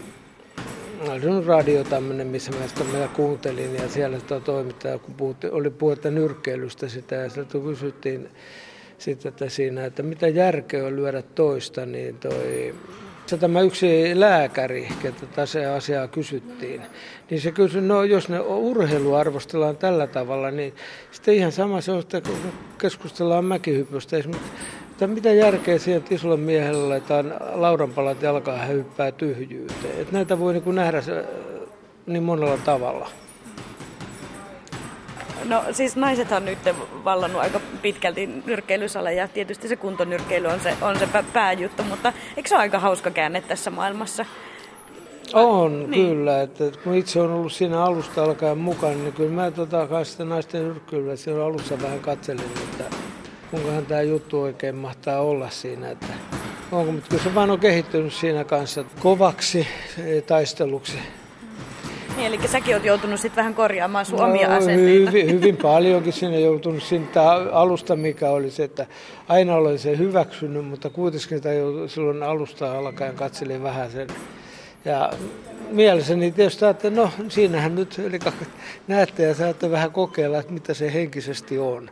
radio 1.46 1.84
tämmöinen, 1.84 2.26
missä 2.26 2.52
mä 2.52 2.68
sitä 2.68 2.84
mä 2.84 3.08
kuuntelin 3.08 3.74
ja 3.74 3.88
siellä 3.88 4.18
sitä 4.18 4.40
toimittaja, 4.40 4.98
kun 4.98 5.14
puhutti, 5.14 5.46
oli 5.46 5.70
puhetta 5.70 6.10
nyrkkeilystä 6.10 6.88
sitä 6.88 7.14
ja 7.14 7.30
sieltä 7.30 7.58
kysyttiin 7.58 8.28
sitten 8.98 9.28
että 9.28 9.48
siinä, 9.48 9.84
että 9.84 10.02
mitä 10.02 10.28
järkeä 10.28 10.86
on 10.86 10.96
lyödä 10.96 11.22
toista, 11.22 11.86
niin 11.86 12.18
toi 12.18 12.74
se 13.26 13.36
tämä 13.36 13.60
yksi 13.60 14.20
lääkäri, 14.20 14.88
ketä 15.02 15.26
tässä 15.26 15.74
asiaa 15.74 16.08
kysyttiin, 16.08 16.82
niin 17.30 17.40
se 17.40 17.52
kysyi, 17.52 17.82
no 17.82 18.02
jos 18.02 18.28
ne 18.28 18.40
urheilu 18.40 19.14
arvostellaan 19.14 19.76
tällä 19.76 20.06
tavalla, 20.06 20.50
niin 20.50 20.74
sitten 21.10 21.34
ihan 21.34 21.52
sama 21.52 21.80
se 21.80 21.92
on, 21.92 21.98
että 21.98 22.20
kun 22.20 22.36
keskustellaan 22.78 23.44
mäkihypystä 23.44 24.16
esimerkiksi, 24.16 24.50
että 24.90 25.06
mitä 25.06 25.32
järkeä 25.32 25.78
siihen, 25.78 25.98
että 26.02 26.14
isolla 26.14 26.36
miehellä 26.36 26.88
laitetaan 26.88 27.34
laudanpalat 27.52 28.22
jalkaan 28.22 28.58
ja 28.58 28.66
hyppää 28.66 29.12
tyhjyyteen. 29.12 30.00
Että 30.00 30.12
näitä 30.12 30.38
voi 30.38 30.52
niin 30.52 30.74
nähdä 30.74 31.02
niin 32.06 32.22
monella 32.22 32.58
tavalla. 32.64 33.10
No 35.48 35.64
siis 35.72 35.96
naiset 35.96 36.32
on 36.32 36.44
nyt 36.44 36.58
vallannut 37.04 37.42
aika 37.42 37.60
pitkälti 37.82 38.26
nyrkkeilysala 38.46 39.10
ja 39.10 39.28
tietysti 39.28 39.68
se 39.68 39.76
kuntonyrkkeily 39.76 40.46
on 40.46 40.60
se, 40.60 40.74
on 40.82 40.98
se 40.98 41.08
pääjuttu, 41.32 41.82
mutta 41.82 42.12
eikö 42.36 42.48
se 42.48 42.54
ole 42.54 42.60
aika 42.60 42.78
hauska 42.78 43.10
käänne 43.10 43.40
tässä 43.40 43.70
maailmassa? 43.70 44.26
On 45.32 45.90
niin. 45.90 46.08
kyllä, 46.08 46.42
että 46.42 46.64
kun 46.84 46.94
itse 46.94 47.20
on 47.20 47.32
ollut 47.32 47.52
siinä 47.52 47.84
alusta 47.84 48.24
alkaen 48.24 48.58
mukana, 48.58 48.94
niin 48.94 49.12
kyllä 49.12 49.30
mä 49.30 49.50
tota, 49.50 50.04
sitä 50.04 50.24
naisten 50.24 50.62
nyrkkeilyä 50.62 51.16
siinä 51.16 51.44
alussa 51.44 51.82
vähän 51.82 52.00
katselin, 52.00 52.44
että 52.70 52.84
kuinkahan 53.50 53.86
tämä 53.86 54.02
juttu 54.02 54.40
oikein 54.40 54.74
mahtaa 54.74 55.20
olla 55.20 55.50
siinä, 55.50 55.90
että 55.90 56.12
onko, 56.72 56.92
mutta 56.92 57.08
kyllä 57.10 57.22
se 57.22 57.34
vaan 57.34 57.50
on 57.50 57.60
kehittynyt 57.60 58.12
siinä 58.12 58.44
kanssa 58.44 58.84
kovaksi 59.00 59.66
taisteluksi. 60.26 60.98
Niin, 62.30 62.40
eli 62.40 62.48
säkin 62.48 62.74
olet 62.74 62.84
joutunut 62.84 63.20
sitten 63.20 63.36
vähän 63.36 63.54
korjaamaan 63.54 64.04
sun 64.04 64.18
no, 64.18 64.24
omia 64.24 64.56
asenteita. 64.56 65.10
Hyvin, 65.10 65.30
hyvin 65.30 65.56
paljonkin 65.56 66.12
sinne 66.12 66.40
joutunut 66.40 66.82
siitä 66.82 67.30
alusta, 67.52 67.96
mikä 67.96 68.30
oli 68.30 68.50
se, 68.50 68.64
että 68.64 68.86
aina 69.28 69.54
olen 69.54 69.78
sen 69.78 69.98
hyväksynyt, 69.98 70.64
mutta 70.64 70.90
kuitenkin 70.90 71.38
sitä 71.38 71.48
silloin 71.86 72.22
alusta 72.22 72.78
alkaen 72.78 73.14
katselin 73.14 73.62
vähän 73.62 73.90
sen. 73.90 74.08
Ja 74.84 75.12
mielessäni 75.70 76.32
tietysti 76.32 76.64
että 76.64 76.90
no 76.90 77.10
siinähän 77.28 77.74
nyt, 77.74 77.98
eli 78.06 78.18
näette 78.88 79.22
ja 79.22 79.34
saatte 79.34 79.70
vähän 79.70 79.90
kokeilla, 79.90 80.38
että 80.38 80.52
mitä 80.52 80.74
se 80.74 80.94
henkisesti 80.94 81.58
on. 81.58 81.90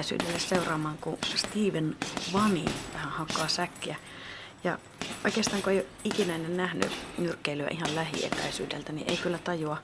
Lähietäisyydelle 0.00 0.38
seuraamaan, 0.38 0.98
kun 0.98 1.18
Steven 1.36 1.96
Vani 2.32 2.64
vähän 2.94 3.10
hakkaa 3.12 3.48
säkkiä. 3.48 3.96
Ja 4.64 4.78
oikeastaan 5.24 5.62
kun 5.62 5.72
ei 5.72 5.78
ole 5.78 5.86
ikinä 6.04 6.34
ennen 6.34 6.56
nähnyt 6.56 6.92
nyrkkeilyä 7.18 7.68
ihan 7.70 7.94
lähietäisyydeltä, 7.94 8.92
niin 8.92 9.10
ei 9.10 9.16
kyllä 9.16 9.38
tajua, 9.38 9.76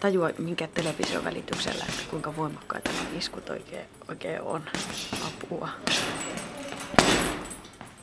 tajua 0.00 0.30
minkä 0.38 0.66
television 0.66 1.24
välityksellä, 1.24 1.84
että 1.88 2.02
kuinka 2.10 2.36
voimakkaita 2.36 2.90
nämä 2.92 3.18
iskut 3.18 3.50
oikein, 3.50 3.86
oikein 4.08 4.42
on. 4.42 4.62
Apua. 5.26 5.68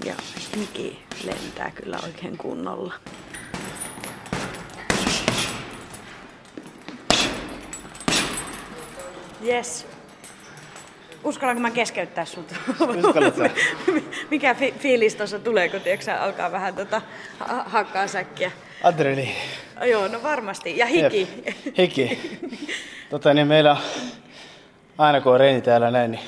Ja 0.05 0.15
hiki 0.57 1.03
lentää 1.23 1.71
kyllä 1.71 1.99
oikein 2.03 2.37
kunnolla. 2.37 2.93
Yes. 9.45 9.94
Uskallanko 11.25 11.61
mä 11.61 11.71
keskeyttää 11.71 12.25
sut? 12.25 12.53
Mikä 14.31 14.53
fi- 14.53 14.73
fiilis 14.79 15.15
tuossa 15.15 15.39
tulee, 15.39 15.69
kun 15.69 15.81
tiiäksä, 15.81 16.21
alkaa 16.21 16.51
vähän 16.51 16.75
tota, 16.75 17.01
ha- 17.39 17.63
hakkaa 17.67 18.07
säkkiä? 18.07 18.51
Adreli. 18.83 19.29
Joo, 19.85 20.07
no 20.07 20.23
varmasti. 20.23 20.77
Ja 20.77 20.85
hiki. 20.85 21.27
Jep. 21.45 21.55
Hiki. 21.77 22.39
Tota, 23.09 23.33
niin 23.33 23.47
meillä 23.47 23.77
aina 24.97 25.21
kun 25.21 25.33
on 25.33 25.39
reini 25.39 25.61
täällä 25.61 25.91
näin, 25.91 26.11
niin 26.11 26.23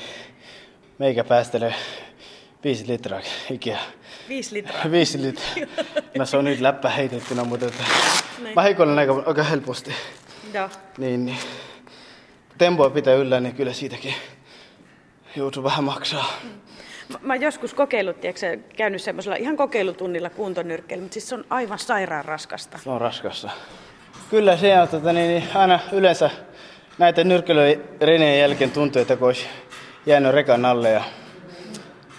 meikä 0.98 1.24
päästelee 1.24 1.74
viisi 2.64 2.86
litraa 2.86 3.20
hikiä. 3.50 3.78
Viisi 4.28 4.54
litraa? 4.54 4.90
viisi 4.90 5.22
litraa. 5.22 5.66
No 6.18 6.26
se 6.26 6.36
on 6.36 6.44
nyt 6.44 6.60
läppä 6.60 6.90
heitettynä, 6.90 7.44
mutta 7.44 7.66
että 7.66 7.84
niin. 8.42 8.54
mä 8.54 8.62
heikoilen 8.62 8.98
aika, 8.98 9.22
aika 9.26 9.42
helposti. 9.42 9.94
Joo. 10.54 10.70
Niin, 10.98 11.26
niin. 11.26 11.38
Tempoa 12.58 12.90
pitää 12.90 13.14
yllä, 13.14 13.40
niin 13.40 13.54
kyllä 13.54 13.72
siitäkin 13.72 14.14
joutuu 15.38 15.64
vähän 15.64 15.84
maksaa. 15.84 16.32
Mä 17.20 17.32
oon 17.32 17.42
joskus 17.42 17.74
kokeillut, 17.74 18.20
tiedätkö, 18.20 18.58
käynyt 18.76 19.02
semmoisella 19.02 19.36
ihan 19.36 19.56
kokeilutunnilla 19.56 20.30
kuntonyrkkeillä, 20.30 21.02
mutta 21.02 21.14
siis 21.14 21.28
se 21.28 21.34
on 21.34 21.44
aivan 21.50 21.78
sairaan 21.78 22.24
raskasta. 22.24 22.78
Se 22.78 22.90
on 22.90 23.00
raskasta. 23.00 23.50
Kyllä 24.30 24.56
se 24.56 24.80
on, 24.80 24.88
tota, 24.88 25.12
niin, 25.12 25.28
niin, 25.28 25.56
aina 25.56 25.80
yleensä 25.92 26.30
näitä 26.98 27.24
nyrkkeilyrenien 27.24 28.38
jälkeen 28.40 28.70
tuntuu, 28.70 29.02
että 29.02 29.16
kun 29.16 29.26
olisi 29.26 29.46
jäänyt 30.06 30.32
rekan 30.32 30.64
alle 30.64 30.90
ja 30.90 31.02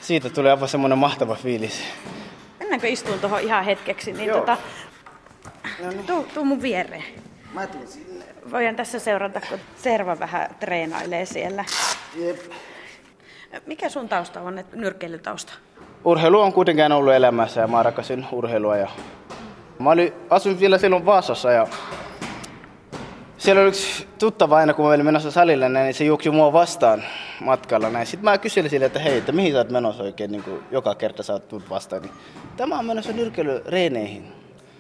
siitä 0.02 0.30
tulee 0.30 0.52
aivan 0.52 0.70
semmoinen 0.70 0.98
mahtava 0.98 1.36
fiilis. 1.36 1.84
Mennäänkö 2.60 2.88
istuun 2.88 3.20
tuohon 3.20 3.42
ihan 3.42 3.66
hetkeksi, 3.66 4.14
niin 4.14 4.26
Joo. 4.28 4.40
tota, 4.40 4.58
no 5.84 5.90
niin. 5.90 6.06
tuu, 6.06 6.24
tuu 6.34 6.46
mun 6.46 6.62
viereen. 6.62 7.04
Mä 7.54 7.68
tuun 7.68 7.88
sinne. 7.88 8.26
Voidaan 8.52 8.76
tässä 8.76 9.00
seurata, 9.00 9.42
kun 9.50 9.60
Serva 9.76 10.20
vähän 10.20 10.56
treenailee 10.60 11.26
siellä. 11.26 11.66
Jep. 12.16 12.40
Mikä 13.66 13.90
sun 13.90 14.10
tausta 14.10 14.42
on, 14.42 14.64
nyrkkeilytausta? 14.74 15.54
Urheilu 16.06 16.40
on 16.42 16.54
kuitenkin 16.54 16.92
ollut 16.92 17.14
elämässä 17.14 17.62
ja 17.62 17.68
mä 17.68 17.84
rakasin 17.84 18.26
urheilua. 18.32 18.78
Ja... 18.78 18.88
Mä 19.80 19.90
olin, 19.90 20.14
asuin 20.30 20.60
vielä 20.60 20.78
silloin 20.78 21.06
Vaasassa 21.06 21.52
ja 21.52 21.68
siellä 23.38 23.62
oli 23.62 23.70
yksi 23.70 24.08
tuttava 24.20 24.58
aina, 24.58 24.74
kun 24.74 24.86
mä 24.86 24.92
olin 24.92 25.06
menossa 25.06 25.32
salille, 25.32 25.70
niin 25.70 25.94
se 25.94 26.04
juoksi 26.04 26.30
mua 26.30 26.54
vastaan 26.54 27.04
matkalla. 27.42 27.90
Näin. 27.90 28.06
Sitten 28.06 28.24
mä 28.24 28.38
kyselin 28.38 28.70
sille, 28.70 28.86
että 28.86 29.00
hei, 29.00 29.18
että 29.18 29.32
mihin 29.32 29.52
sä 29.52 29.58
oot 29.58 29.70
menossa 29.70 30.04
oikein, 30.04 30.32
niin 30.32 30.44
kuin 30.44 30.64
joka 30.72 30.96
kerta 30.96 31.24
sä 31.24 31.34
oot 31.34 31.70
vastaan. 31.70 32.02
Niin, 32.02 32.12
Tämä 32.58 32.80
on 32.80 32.86
menossa 32.86 33.12
nyrkeilyreeneihin. 33.12 34.32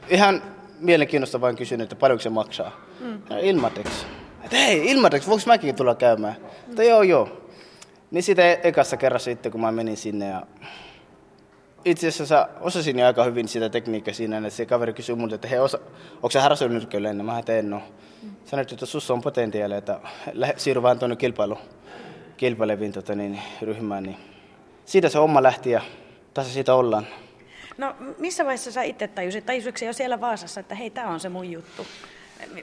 Ihan 0.09 0.41
mielenkiinnosta 0.79 1.41
vain 1.41 1.55
kysyin, 1.55 1.81
että 1.81 1.95
paljonko 1.95 2.21
se 2.21 2.29
maksaa. 2.29 2.71
Mm. 2.99 3.21
Ilmateksi. 3.41 4.05
Että 4.43 4.57
hei, 4.57 4.91
ilmateksi, 4.91 5.29
voiko 5.29 5.43
mäkin 5.45 5.75
tulla 5.75 5.95
käymään? 5.95 6.35
Mm. 6.39 6.69
Että 6.69 6.83
joo, 6.83 7.01
joo. 7.03 7.29
Niin 8.11 8.23
sitä 8.23 8.51
e- 8.51 8.59
ekassa 8.63 8.97
kerrassa 8.97 9.25
sitten, 9.25 9.51
kun 9.51 9.61
mä 9.61 9.71
menin 9.71 9.97
sinne 9.97 10.27
ja 10.27 10.47
itse 11.85 12.07
asiassa 12.07 12.49
osasin 12.61 12.99
jo 12.99 13.05
aika 13.05 13.23
hyvin 13.23 13.47
sitä 13.47 13.69
tekniikkaa 13.69 14.13
siinä, 14.13 14.37
että 14.37 14.49
se 14.49 14.65
kaveri 14.65 14.93
kysyi 14.93 15.15
multa, 15.15 15.35
että 15.35 15.47
hei, 15.47 15.59
osa, 15.59 15.79
onko 16.15 16.29
sä 16.29 16.41
harrastanut 16.41 16.73
nyrkkeilyä 16.73 17.09
ennen? 17.09 17.25
Mä 17.25 17.41
en 17.47 17.69
no. 17.69 17.81
Sanoit, 18.45 18.71
että 18.71 18.85
sussa 18.85 19.13
on 19.13 19.21
potentiaalia, 19.21 19.77
että 19.77 19.99
siirry 20.57 20.81
vaan 20.81 20.99
tuonne 20.99 21.15
kilpailuun 21.15 21.59
kilpailevin 22.39 22.91
tota, 22.91 23.15
niin, 23.15 23.41
ryhmään, 23.61 24.03
niin 24.03 24.17
siitä 24.85 25.09
se 25.09 25.17
homma 25.17 25.43
lähti 25.43 25.71
ja 25.71 25.81
tässä 26.33 26.53
siitä 26.53 26.75
ollaan. 26.75 27.07
No 27.77 27.95
missä 28.17 28.45
vaiheessa 28.45 28.71
sä 28.71 28.83
itse 28.83 29.07
tajusit, 29.07 29.45
tajusitko 29.45 29.85
jo 29.85 29.93
siellä 29.93 30.21
Vaasassa, 30.21 30.59
että 30.59 30.75
hei, 30.75 30.89
tämä 30.89 31.07
on 31.07 31.19
se 31.19 31.29
mun 31.29 31.51
juttu? 31.51 31.85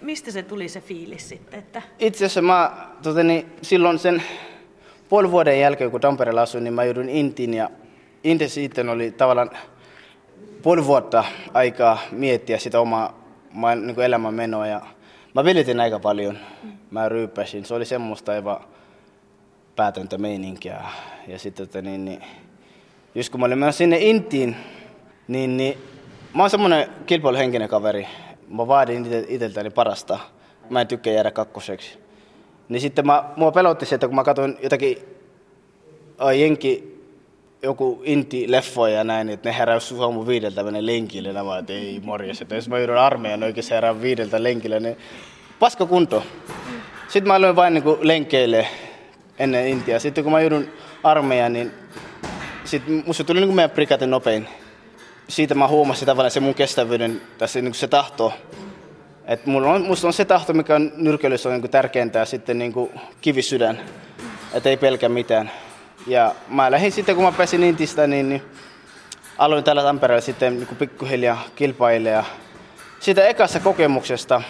Mistä 0.02 0.30
se 0.30 0.42
tuli 0.42 0.68
se 0.68 0.80
fiilis 0.80 1.28
sitten? 1.28 1.58
Että... 1.58 1.82
Itse 1.98 2.24
asiassa 2.24 2.42
mä 2.42 2.88
tota, 3.02 3.22
niin, 3.22 3.52
silloin 3.62 3.98
sen 3.98 4.22
puoli 5.08 5.30
vuoden 5.30 5.60
jälkeen, 5.60 5.90
kun 5.90 6.00
Tampereella 6.00 6.42
asuin, 6.42 6.64
niin 6.64 6.74
mä 6.74 6.84
joudun 6.84 7.08
Intiin 7.08 7.54
ja 7.54 7.70
Inti 8.24 8.48
sitten 8.48 8.88
oli 8.88 9.10
tavallaan 9.10 9.50
puoli 10.62 10.86
vuotta 10.86 11.24
aikaa 11.54 11.98
miettiä 12.10 12.58
sitä 12.58 12.80
omaa 12.80 13.20
niin 13.74 14.00
elämän 14.00 14.34
menoa 14.34 14.66
ja 14.66 14.80
mä 15.34 15.44
vilitin 15.44 15.80
aika 15.80 15.98
paljon. 15.98 16.38
Mä 16.90 17.08
ryyppäsin. 17.08 17.64
Se 17.64 17.74
oli 17.74 17.84
semmoista 17.84 18.32
aivan 18.32 18.60
päätöntä 19.76 20.18
meininkiä. 20.18 20.80
Ja 21.26 21.38
sitten, 21.38 21.64
että 21.64 21.82
niin, 21.82 22.04
niin, 22.04 22.22
just 23.14 23.30
kun 23.30 23.40
mä 23.40 23.46
olin 23.46 23.58
menossa 23.58 23.78
sinne 23.78 23.98
Intiin, 23.98 24.56
niin, 25.28 25.56
niin 25.56 25.78
mä 26.34 26.42
oon 26.42 26.50
semmoinen 26.50 26.88
kilpailuhenkinen 27.06 27.68
kaveri. 27.68 28.06
Mä 28.48 28.66
vaadin 28.66 29.06
itseltäni 29.28 29.70
parasta. 29.70 30.18
Mä 30.70 30.80
en 30.80 30.86
tykkää 30.86 31.12
jäädä 31.12 31.30
kakkoseksi. 31.30 32.05
Niin 32.68 32.80
sitten 32.80 33.06
mä, 33.06 33.24
mua 33.36 33.52
pelotti 33.52 33.86
se, 33.86 33.94
että 33.94 34.06
kun 34.06 34.14
mä 34.14 34.24
katsoin 34.24 34.56
jotakin 34.62 34.98
jenki 36.38 36.96
joku 37.62 38.02
inti-leffoja 38.04 38.94
ja 38.94 39.04
näin, 39.04 39.28
että 39.28 39.48
ne 39.48 39.58
heräys 39.58 39.94
aamu 40.00 40.26
viideltä 40.26 40.62
menen 40.62 40.86
lenkille, 40.86 41.28
ja 41.28 41.44
mä 41.44 41.58
että 41.58 41.72
ei 41.72 42.00
morjes, 42.04 42.42
että 42.42 42.54
jos 42.54 42.68
mä 42.68 42.78
joudun 42.78 42.98
armeijan 42.98 43.42
oikein 43.42 43.66
herään 43.70 44.02
viideltä 44.02 44.42
lenkille, 44.42 44.80
niin 44.80 44.96
paska 45.58 45.86
kunto. 45.86 46.22
Sitten 47.08 47.28
mä 47.28 47.34
aloin 47.34 47.56
vain 47.56 47.74
niin 47.74 47.84
lenkeille 48.00 48.66
ennen 49.38 49.68
Intiaa. 49.68 49.98
Sitten 49.98 50.24
kun 50.24 50.32
mä 50.32 50.40
joudun 50.40 50.68
armeijaan, 51.02 51.52
niin 51.52 51.72
sitten 52.64 53.02
musta 53.06 53.24
tuli 53.24 53.40
niin 53.40 53.48
kuin 53.48 53.56
meidän 53.56 53.70
prikaten 53.70 54.10
nopein. 54.10 54.48
Siitä 55.28 55.54
mä 55.54 55.68
huomasin 55.68 56.06
tavallaan 56.06 56.30
se 56.30 56.40
mun 56.40 56.54
kestävyyden, 56.54 57.20
tässä 57.38 57.62
niin 57.62 57.74
se 57.74 57.88
tahto. 57.88 58.32
Et 59.26 59.46
mulla 59.46 59.72
on, 59.72 59.82
musta 59.82 60.06
on 60.06 60.12
se 60.12 60.24
tahto, 60.24 60.52
mikä 60.52 60.74
on 60.74 60.92
nyrkeilyssä 60.96 61.48
on 61.48 61.60
niin 61.60 61.70
tärkeintä 61.70 62.18
ja 62.18 62.24
sitten 62.24 62.58
niin 62.58 62.72
kivisydän. 63.20 63.80
Että 64.52 64.68
ei 64.68 64.76
pelkä 64.76 65.08
mitään. 65.08 65.50
Ja 66.06 66.34
mä 66.48 66.70
lähdin 66.70 66.92
sitten, 66.92 67.14
kun 67.14 67.24
mä 67.24 67.32
pääsin 67.32 67.64
Intistä, 67.64 68.06
niin, 68.06 68.28
niin 68.28 68.42
aloin 69.38 69.64
täällä 69.64 69.82
Tampereella 69.82 70.20
sitten 70.20 70.56
niin 70.56 70.66
kuin 70.66 70.78
pikkuhiljaa 70.78 71.44
kilpailemaan. 71.56 72.24
Siitä 73.00 73.26
ekassa 73.26 73.60
kokemuksesta 73.60 74.42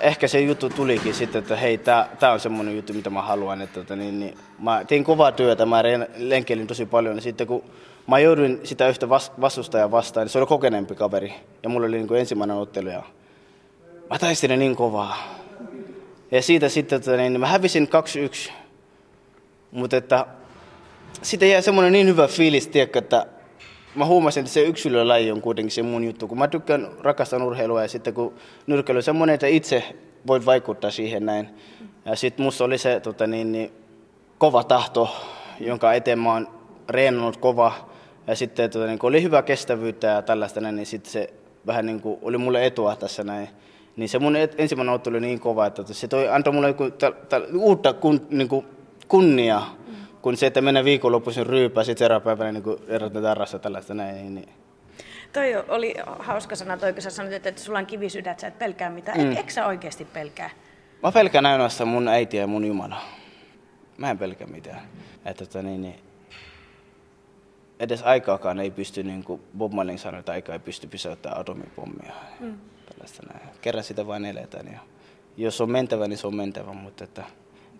ehkä 0.00 0.28
se 0.28 0.40
juttu 0.40 0.70
tulikin 0.70 1.14
sitten, 1.14 1.38
että 1.38 1.56
hei, 1.56 1.78
tämä 1.78 2.32
on 2.32 2.40
semmoinen 2.40 2.76
juttu, 2.76 2.92
mitä 2.92 3.10
mä 3.10 3.22
haluan. 3.22 3.62
Että, 3.62 3.80
että 3.80 3.96
niin, 3.96 4.20
niin, 4.20 4.38
mä 4.58 4.84
tein 4.84 5.04
kovaa 5.04 5.32
työtä, 5.32 5.66
mä 5.66 5.82
lenkelin 6.16 6.66
tosi 6.66 6.86
paljon. 6.86 7.16
Ja 7.16 7.22
sitten 7.22 7.46
kun 7.46 7.64
mä 8.06 8.18
jouduin 8.18 8.60
sitä 8.64 8.88
yhtä 8.88 9.08
vastustajaa 9.40 9.90
vastaan, 9.90 10.28
se 10.28 10.38
oli 10.38 10.46
kokeneempi 10.46 10.94
kaveri. 10.94 11.34
Ja 11.62 11.68
mulla 11.68 11.86
oli 11.86 11.96
niin 11.96 12.08
kuin 12.08 12.20
ensimmäinen 12.20 12.56
ottelu 12.56 12.88
ja 12.88 13.02
mä 14.10 14.18
taistelin 14.18 14.58
niin 14.58 14.76
kovaa. 14.76 15.16
Ja 16.30 16.42
siitä 16.42 16.68
sitten, 16.68 16.96
että 16.96 17.16
niin, 17.16 17.40
mä 17.40 17.46
hävisin 17.46 17.88
2-1. 18.48 18.52
Mutta 19.70 19.96
että 19.96 20.26
sitten 21.22 21.50
jäi 21.50 21.62
semmoinen 21.62 21.92
niin 21.92 22.06
hyvä 22.06 22.28
fiilis, 22.28 22.68
tiedätkö, 22.68 22.98
että 22.98 23.26
mä 23.94 24.04
huomasin, 24.04 24.40
että 24.40 24.52
se 24.52 24.62
yksilölaji 24.62 25.32
on 25.32 25.42
kuitenkin 25.42 25.70
se 25.72 25.82
mun 25.82 26.04
juttu. 26.04 26.28
Kun 26.28 26.38
mä 26.38 26.48
tykkään, 26.48 26.88
rakastan 27.00 27.42
urheilua 27.42 27.82
ja 27.82 27.88
sitten 27.88 28.14
kun 28.14 28.34
nyrkkeily 28.66 28.98
on 28.98 29.02
semmoinen, 29.02 29.34
että 29.34 29.46
itse 29.46 29.96
voit 30.26 30.46
vaikuttaa 30.46 30.90
siihen 30.90 31.26
näin. 31.26 31.48
Ja 32.04 32.16
sitten 32.16 32.44
musta 32.44 32.64
oli 32.64 32.78
se 32.78 33.00
tota, 33.00 33.26
niin, 33.26 33.52
niin, 33.52 33.72
kova 34.38 34.64
tahto, 34.64 35.16
jonka 35.60 35.92
eteen 35.92 36.18
mä 36.18 36.32
oon 36.32 36.48
reenannut 36.88 37.36
kova. 37.36 37.91
Ja 38.26 38.36
sitten 38.36 38.70
tota, 38.70 38.86
niin, 38.86 38.98
kun 38.98 39.08
oli 39.08 39.22
hyvä 39.22 39.42
kestävyyttä 39.42 40.06
ja 40.06 40.22
tällaista 40.22 40.60
niin 40.60 40.86
sitten 40.86 41.12
se 41.12 41.32
vähän 41.66 41.86
niin 41.86 42.00
kuin, 42.00 42.18
oli 42.22 42.38
mulle 42.38 42.66
etua 42.66 42.96
tässä 42.96 43.24
näin. 43.24 43.48
Niin 43.96 44.08
se 44.08 44.18
mun 44.18 44.36
ensimmäinen 44.36 44.94
ottelu 44.94 45.16
oli 45.16 45.26
niin 45.26 45.40
kova, 45.40 45.66
että 45.66 45.82
se 45.92 46.08
toi, 46.08 46.28
antoi 46.28 46.52
mulle 46.52 46.68
joku, 46.68 46.90
ta, 46.90 47.12
ta, 47.28 47.40
uutta 47.54 47.92
kun, 47.92 48.26
niin 48.30 48.48
kuin, 48.48 48.66
kunniaa 49.08 49.82
kun 50.22 50.36
se, 50.36 50.46
että 50.46 50.60
mennä 50.60 50.84
viikonloppuisin 50.84 51.46
ryypää, 51.46 51.84
sitten 51.84 51.98
seuraava 51.98 52.24
päivänä 52.24 52.52
niin 52.52 52.78
erotetaan 52.88 53.22
tarrassa 53.22 53.58
tällaista 53.58 53.94
näin. 53.94 54.14
Niin, 54.14 54.34
niin. 54.34 54.48
Toi 55.32 55.64
oli 55.68 55.94
hauska 56.18 56.56
sana 56.56 56.76
toi, 56.76 56.92
kun 56.92 57.02
sä 57.02 57.10
sanoit, 57.10 57.46
että 57.46 57.62
sulla 57.62 57.78
on 57.78 57.86
kivisydät, 57.86 58.40
sä 58.40 58.46
et 58.46 58.58
pelkää 58.58 58.90
mitään. 58.90 59.20
Mm. 59.20 59.36
Eikö 59.36 59.52
sä 59.52 59.66
oikeasti 59.66 60.04
pelkää? 60.04 60.50
Mä 61.02 61.12
pelkään 61.12 61.46
ainoastaan 61.46 61.88
mun 61.88 62.08
äitiä 62.08 62.40
ja 62.40 62.46
mun 62.46 62.64
Jumala. 62.64 63.00
Mä 63.96 64.10
en 64.10 64.18
pelkää 64.18 64.46
mitään. 64.46 64.80
Että, 65.24 65.44
että 65.44 65.62
niin, 65.62 65.82
niin, 65.82 65.94
edes 67.82 68.02
aikaakaan 68.02 68.60
ei 68.60 68.70
pysty, 68.70 69.02
niin 69.02 69.24
kuin 69.24 69.42
Bob 69.58 69.72
Marley 69.72 69.98
sanoi, 69.98 70.20
että 70.20 70.32
aika 70.32 70.52
ei 70.52 70.58
pysty 70.58 70.86
pysäyttämään 70.86 71.40
atomipommia. 71.40 72.12
Mm. 72.40 72.58
Tällaista 72.92 73.22
näin. 73.32 73.48
Kerran 73.60 73.84
sitä 73.84 74.06
vain 74.06 74.24
eletään. 74.24 74.66
Ja 74.72 74.78
jos 75.36 75.60
on 75.60 75.70
mentävä, 75.70 76.08
niin 76.08 76.18
se 76.18 76.26
on 76.26 76.34
mentävä, 76.34 76.72
mutta 76.72 77.04
että 77.04 77.24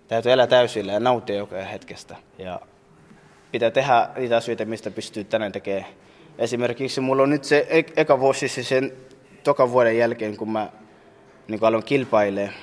täytyy 0.09 0.33
elää 0.33 0.47
täysillä 0.47 0.93
ja 0.93 1.01
nauttia 1.01 1.37
joka 1.37 1.57
hetkestä. 1.57 2.17
Ja 2.39 2.61
pitää 3.53 3.71
tehdä 3.71 4.09
niitä 4.17 4.37
asioita, 4.37 4.65
mistä 4.65 4.91
pystyy 4.91 5.25
tänään 5.25 5.53
tekemään. 5.53 5.87
Esimerkiksi 6.39 7.01
mulla 7.01 7.23
on 7.23 7.31
nyt 7.31 7.45
se 7.45 7.67
eka 7.97 8.21
vuosi 8.21 8.49
se 8.49 8.63
sen 8.63 8.93
toka 9.45 9.71
vuoden 9.71 9.99
jälkeen, 9.99 10.37
kun 10.37 10.51
mä 10.51 10.71
niin 11.49 11.59
kun 11.59 11.69
aloin 11.69 11.85
kilpailemaan, 11.85 12.55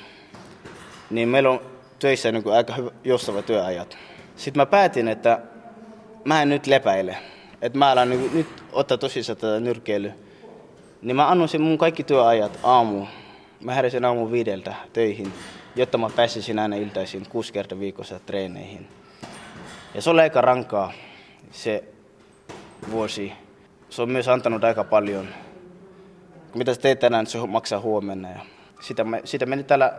niin 1.09 1.29
meillä 1.29 1.49
on 1.49 1.61
töissä 1.99 2.31
niin 2.31 2.53
aika 2.53 2.73
joustava 3.03 3.41
työajat. 3.41 3.97
Sitten 4.35 4.61
mä 4.61 4.65
päätin, 4.65 5.07
että 5.07 5.39
mä 6.25 6.41
en 6.41 6.49
nyt 6.49 6.67
lepäile. 6.67 7.17
Että 7.61 7.79
mä 7.79 7.91
alan 7.91 8.09
niin 8.09 8.29
nyt 8.33 8.47
ottaa 8.71 8.97
tosissaan 8.97 9.37
tätä 9.37 9.59
nyrkkeilyä. 9.59 10.13
Niin 11.01 11.15
mä 11.15 11.29
annoin 11.29 11.61
mun 11.61 11.77
kaikki 11.77 12.03
työajat 12.03 12.59
aamu. 12.63 13.05
Mä 13.63 13.73
heräsin 13.73 14.05
aamu 14.05 14.31
viideltä 14.31 14.75
töihin 14.93 15.33
jotta 15.75 15.97
mä 15.97 16.09
pääsisin 16.15 16.59
aina 16.59 16.75
iltaisin 16.75 17.29
kuusi 17.29 17.53
kertaa 17.53 17.79
viikossa 17.79 18.19
treeneihin. 18.19 18.87
Ja 19.93 20.01
se 20.01 20.09
oli 20.09 20.21
aika 20.21 20.41
rankaa 20.41 20.93
se 21.51 21.83
vuosi. 22.91 23.33
Se 23.89 24.01
on 24.01 24.09
myös 24.09 24.27
antanut 24.27 24.63
aika 24.63 24.83
paljon. 24.83 25.27
Mitä 26.55 26.73
sä 26.73 26.81
teet 26.81 26.99
tänään, 26.99 27.27
se 27.27 27.37
maksaa 27.47 27.79
huomenna. 27.79 28.29
Sitä, 28.79 29.03
me, 29.03 29.21
sitä 29.23 29.45
me 29.45 29.55
nyt 29.55 29.67
täällä 29.67 29.93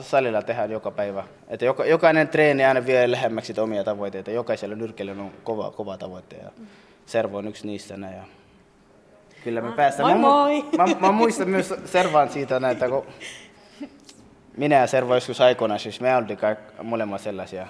salilla 0.00 0.42
tehdään 0.42 0.70
joka 0.70 0.90
päivä. 0.90 1.24
Että 1.48 1.64
joka, 1.64 1.84
jokainen 1.84 2.28
treeni 2.28 2.64
aina 2.64 2.86
vie 2.86 3.10
lähemmäksi 3.10 3.60
omia 3.60 3.84
tavoitteita. 3.84 4.30
Jokaisella 4.30 4.76
nyrkellä 4.76 5.12
on 5.12 5.30
kova, 5.44 5.70
kova 5.70 5.96
tavoite. 5.96 6.36
Ja 6.36 6.50
Servo 7.06 7.38
on 7.38 7.48
yksi 7.48 7.66
niistä. 7.66 7.94
Ja 7.94 8.24
kyllä 9.44 9.60
me 9.60 9.72
päästään. 9.72 10.08
Moi 10.08 10.18
moi! 10.18 10.64
Mä, 10.76 10.86
mä, 10.86 10.94
mä 11.00 11.12
muistan 11.12 11.48
myös 11.48 11.74
Servaan 11.84 12.30
siitä 12.30 12.60
näitä, 12.60 12.88
kun 12.88 13.06
minä 14.56 14.76
ja 14.76 14.86
Servo 14.86 15.14
joskus 15.14 15.40
aikoina, 15.40 15.78
siis 15.78 16.00
me 16.00 16.16
oltiin 16.16 16.38
molemmat 16.82 17.20
sellaisia 17.20 17.66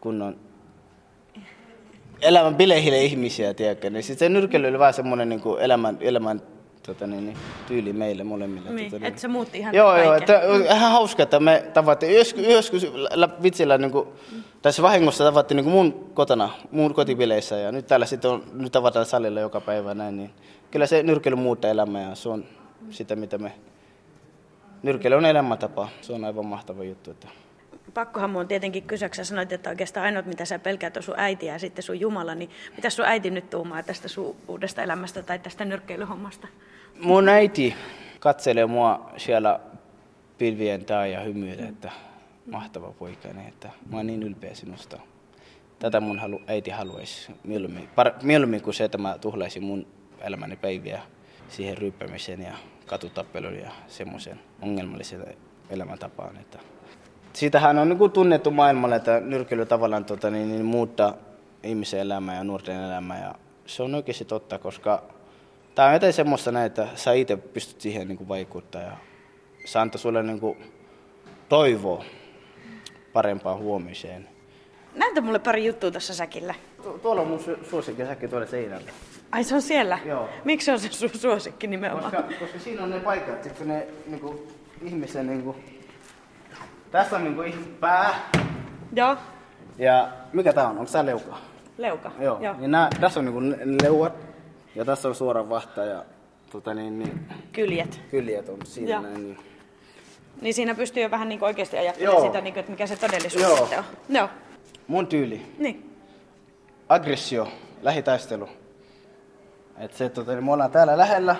kunnon 0.00 0.36
elämän 2.22 2.56
bileihille 2.56 3.02
ihmisiä, 3.02 3.54
tiedätkö? 3.54 3.90
Niin 3.90 4.02
sitten 4.02 4.26
se 4.26 4.28
nyrkely 4.28 4.68
oli 4.68 4.78
vähän 4.78 4.94
semmoinen 4.94 5.28
niin 5.28 5.40
elämän, 5.60 5.98
elämän 6.00 6.42
tota, 6.88 7.06
niin, 7.06 7.26
niin, 7.26 7.36
tyyli 7.66 7.92
meille 7.92 8.24
molemmille. 8.24 8.70
Niin, 8.70 8.90
tota, 8.90 9.00
niin. 9.00 9.08
että 9.08 9.20
se 9.20 9.28
muutti 9.28 9.58
ihan 9.58 9.74
Joo, 9.74 9.96
joo, 9.96 10.14
että 10.14 10.40
ihan 10.74 10.92
hauska, 10.92 11.22
että 11.22 11.40
me 11.40 11.64
tavattiin, 11.74 12.14
joskus, 12.14 12.44
joskus 12.44 12.86
vitsillä, 13.42 13.78
niin 13.78 13.90
kuin, 13.90 14.08
tässä 14.62 14.82
vahingossa 14.82 15.24
tavattiin 15.24 15.56
niin 15.56 15.64
kuin 15.64 15.74
mun 15.74 16.10
kotona, 16.14 16.50
mun 16.70 16.94
kotipileissä 16.94 17.56
ja 17.56 17.72
nyt 17.72 17.86
täällä 17.86 18.06
sitten 18.06 18.30
on, 18.30 18.42
nyt 18.52 18.72
tavataan 18.72 19.06
salilla 19.06 19.40
joka 19.40 19.60
päivä 19.60 19.94
näin, 19.94 20.16
niin 20.16 20.30
kyllä 20.70 20.86
se 20.86 21.02
nyrkely 21.02 21.36
muuttaa 21.36 21.70
elämää 21.70 22.08
ja 22.08 22.14
se 22.14 22.28
on 22.28 22.44
sitä, 22.90 23.16
mitä 23.16 23.38
me 23.38 23.52
nyrkeily 24.82 25.16
on 25.16 25.26
elämäntapa. 25.26 25.88
Se 26.00 26.12
on 26.12 26.24
aivan 26.24 26.46
mahtava 26.46 26.84
juttu. 26.84 27.10
Että... 27.10 27.28
Pakkohan 27.94 28.30
mun 28.30 28.48
tietenkin 28.48 28.82
kysyä, 28.82 29.08
sä 29.12 29.24
sanoit, 29.24 29.52
että 29.52 29.70
oikeastaan 29.70 30.06
ainoat 30.06 30.26
mitä 30.26 30.44
sä 30.44 30.58
pelkäät 30.58 30.96
on 30.96 31.02
sun 31.02 31.14
äiti 31.18 31.46
ja 31.46 31.58
sitten 31.58 31.82
sun 31.82 32.00
Jumala, 32.00 32.34
niin 32.34 32.50
mitä 32.76 32.90
sun 32.90 33.04
äiti 33.04 33.30
nyt 33.30 33.50
tuumaa 33.50 33.82
tästä 33.82 34.08
sun 34.08 34.36
uudesta 34.48 34.82
elämästä 34.82 35.22
tai 35.22 35.38
tästä 35.38 35.64
nyrkkeilyhommasta? 35.64 36.48
Mun 37.02 37.28
äiti 37.28 37.74
katselee 38.20 38.66
mua 38.66 39.10
siellä 39.16 39.60
pilvien 40.38 40.84
taa 40.84 41.06
ja 41.06 41.20
hymyilee, 41.20 41.64
että 41.68 41.90
mahtava 42.50 42.92
poikani, 42.98 43.48
että 43.48 43.70
mä 43.90 43.96
oon 43.96 44.06
niin 44.06 44.22
ylpeä 44.22 44.54
sinusta. 44.54 45.00
Tätä 45.78 46.00
mun 46.00 46.18
halu, 46.18 46.40
äiti 46.46 46.70
haluaisi 46.70 47.32
mieluummin, 47.44 47.88
par, 47.94 48.12
mieluummin 48.22 48.62
kuin 48.62 48.74
se, 48.74 48.84
että 48.84 48.98
mä 48.98 49.18
tuhlaisin 49.20 49.62
mun 49.62 49.86
elämäni 50.20 50.56
päiviä 50.56 51.02
siihen 51.48 51.78
ryyppämiseen 51.78 52.42
ja 52.42 52.52
katutappeluun 52.86 53.58
ja 53.58 53.70
semmoisen 53.86 54.40
ongelmallisen 54.62 55.24
elämäntapaan. 55.70 56.36
Että 56.36 56.58
siitähän 57.32 57.78
on 57.78 57.88
niin 57.88 58.10
tunnettu 58.10 58.50
maailmalle, 58.50 58.96
että 58.96 59.20
nyrkkeily 59.20 59.66
tavallaan 59.66 60.04
tota, 60.04 60.30
niin, 60.30 60.48
niin, 60.48 60.64
muuttaa 60.64 61.14
ihmisen 61.62 62.00
elämää 62.00 62.36
ja 62.36 62.44
nuorten 62.44 62.76
elämää. 62.76 63.20
Ja 63.20 63.34
se 63.66 63.82
on 63.82 63.94
oikeasti 63.94 64.24
totta, 64.24 64.58
koska 64.58 65.17
tämä 65.78 65.88
on 65.88 65.94
jotain 65.94 66.12
semmoista 66.12 66.52
näin, 66.52 66.66
että 66.66 66.88
sä 66.94 67.12
itse 67.12 67.36
pystyt 67.36 67.80
siihen 67.80 68.08
niin 68.08 68.28
vaikuttaa 68.28 68.82
ja 68.82 68.96
se 69.64 69.78
antaa 69.78 69.98
sulle 69.98 70.22
niin 70.22 70.40
kuin, 70.40 70.72
toivoa 71.48 72.04
parempaan 73.12 73.58
huomiseen. 73.58 74.28
Näytä 74.94 75.20
mulle 75.20 75.38
pari 75.38 75.66
juttua 75.66 75.90
tuossa 75.90 76.14
säkillä. 76.14 76.54
Tu- 76.82 76.98
tuolla 76.98 77.22
on 77.22 77.28
mun 77.28 77.38
su- 77.38 77.70
suosikkisäkki 77.70 78.28
tuolla 78.28 78.46
seinällä. 78.46 78.90
Ai 79.32 79.44
se 79.44 79.54
on 79.54 79.62
siellä? 79.62 79.98
Joo. 80.04 80.28
Miksi 80.44 80.64
se 80.64 80.72
on 80.72 80.80
se 80.80 80.88
su- 80.88 81.18
suosikki 81.18 81.66
nimenomaan? 81.66 82.12
Koska, 82.12 82.28
koska 82.40 82.58
siinä 82.58 82.82
on 82.82 82.90
ne 82.90 83.00
paikat, 83.00 83.46
että 83.46 83.64
ne 83.64 83.86
niinku, 84.06 84.46
ihmisen 84.82 85.26
niinku, 85.26 85.56
tässä 86.90 87.16
on 87.16 87.24
niinku 87.24 87.42
ihmisen 87.42 87.74
pää 87.80 88.30
Joo. 88.92 89.16
ja 89.78 90.08
mikä 90.32 90.52
tää 90.52 90.68
on? 90.68 90.78
Onko 90.78 90.92
tää 90.92 91.06
leuka? 91.06 91.38
Leuka. 91.78 92.10
Joo. 92.20 92.38
Joo. 92.40 92.54
Niin 92.58 92.70
nää, 92.70 92.88
tässä 93.00 93.20
on 93.20 93.24
niinku 93.26 93.40
ne 93.40 93.56
leuat 93.82 94.27
ja 94.74 94.84
tässä 94.84 95.08
on 95.08 95.14
suora 95.14 95.48
vahta 95.48 95.84
ja 95.84 96.04
tota 96.50 96.74
niin, 96.74 96.98
niin, 96.98 97.20
Kyljet. 97.52 98.00
kyljet 98.10 98.48
on 98.48 98.58
siinä 98.64 98.90
Joo. 98.90 99.02
näin. 99.02 99.14
Niin. 99.14 99.38
Niin 100.40 100.54
siinä 100.54 100.74
pystyy 100.74 101.02
jo 101.02 101.10
vähän 101.10 101.28
niin 101.28 101.44
oikeasti 101.44 101.78
ajattelemaan 101.78 102.22
sitä, 102.22 102.40
niin 102.40 102.52
kuin, 102.54 102.60
että 102.60 102.70
mikä 102.72 102.86
se 102.86 102.96
todellisuus 102.96 103.42
Joo. 103.42 103.56
sitten 103.56 103.78
on. 103.78 103.84
Joo. 104.08 104.28
Mun 104.86 105.06
tyyli, 105.06 105.42
Niin. 105.58 105.96
aggressio, 106.88 107.48
lähitaistelu. 107.82 108.48
Et 109.78 109.92
se, 109.94 110.08
tota, 110.08 110.32
niin 110.32 110.44
me 110.44 110.52
ollaan 110.52 110.70
täällä 110.70 110.98
lähellä. 110.98 111.36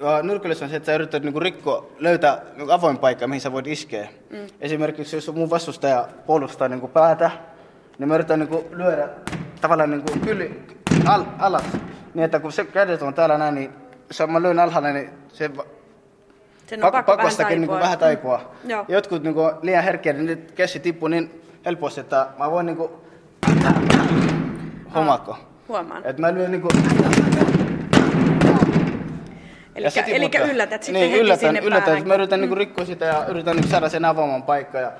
Ja 0.00 0.22
Nyrkkeilyssä 0.22 0.64
on 0.64 0.70
se, 0.70 0.76
että 0.76 0.86
sä 0.86 0.94
yrität 0.94 1.22
niinku 1.22 1.40
rikkoa, 1.40 1.86
löytää 1.98 2.42
niinku 2.56 2.72
avoin 2.72 2.98
paikka, 2.98 3.26
mihin 3.26 3.40
sä 3.40 3.52
voit 3.52 3.66
iskeä. 3.66 4.08
Mm. 4.30 4.46
Esimerkiksi 4.60 5.16
jos 5.16 5.32
mun 5.32 5.50
vastustaja 5.50 6.08
puolustaa 6.26 6.68
niinku 6.68 6.88
päätä, 6.88 7.30
niin 7.98 8.08
mä 8.08 8.14
yritän 8.14 8.38
niinku 8.38 8.64
lyödä 8.70 9.08
tavallaan 9.60 9.90
niinku 9.90 10.12
yli, 10.26 10.62
al, 11.06 11.24
alas. 11.38 11.64
Niin 12.14 12.24
että 12.24 12.40
kun 12.40 12.52
se 12.52 12.64
kädet 12.64 13.02
on 13.02 13.14
täällä 13.14 13.38
näin, 13.38 13.54
niin 13.54 13.70
jos 14.08 14.28
mä 14.28 14.42
lyön 14.42 14.58
alhaalla, 14.58 14.88
niin 14.92 15.10
se 15.32 15.50
Sen 16.66 16.84
on 16.84 16.92
pak- 16.92 16.92
pakko 16.92 17.12
vähän 17.12 17.18
pakostakin 17.18 17.60
niinku 17.60 17.72
taipua. 17.72 17.84
vähän 17.84 17.98
taipua. 17.98 18.40
Mm. 18.64 18.70
Joo. 18.70 18.84
Jotkut 18.88 19.22
niinku 19.22 19.40
on 19.42 19.58
liian 19.62 19.84
herkkiä, 19.84 20.12
niin 20.12 20.26
nyt 20.26 20.52
käsi 20.52 20.80
tippuu 20.80 21.08
niin 21.08 21.42
helposti, 21.64 22.00
että 22.00 22.26
mä 22.38 22.50
voin 22.50 22.66
niinku... 22.66 22.90
Homaako? 24.94 25.38
Huomaan. 25.68 26.06
Et 26.06 26.18
mä 26.18 26.34
lyön 26.34 26.50
niinku... 26.50 26.68
Eli, 29.74 29.84
ja 29.86 29.90
se 29.90 30.04
eli 30.06 30.30
yllätät 30.50 30.82
sitten 30.82 31.00
niin, 31.00 31.10
heti 31.10 31.22
yllätän, 31.22 31.38
sinne 31.40 31.60
yllätän. 31.60 31.84
päähän. 31.84 32.08
Mä 32.08 32.14
yritän 32.14 32.40
niinku 32.40 32.54
rikkoa 32.54 32.84
sitä 32.84 33.04
ja 33.04 33.26
yritän 33.26 33.56
niinku 33.56 33.70
saada 33.70 33.88
sen 33.88 34.04
avaamaan 34.04 34.42
paikka. 34.42 34.78
Ja... 34.78 34.92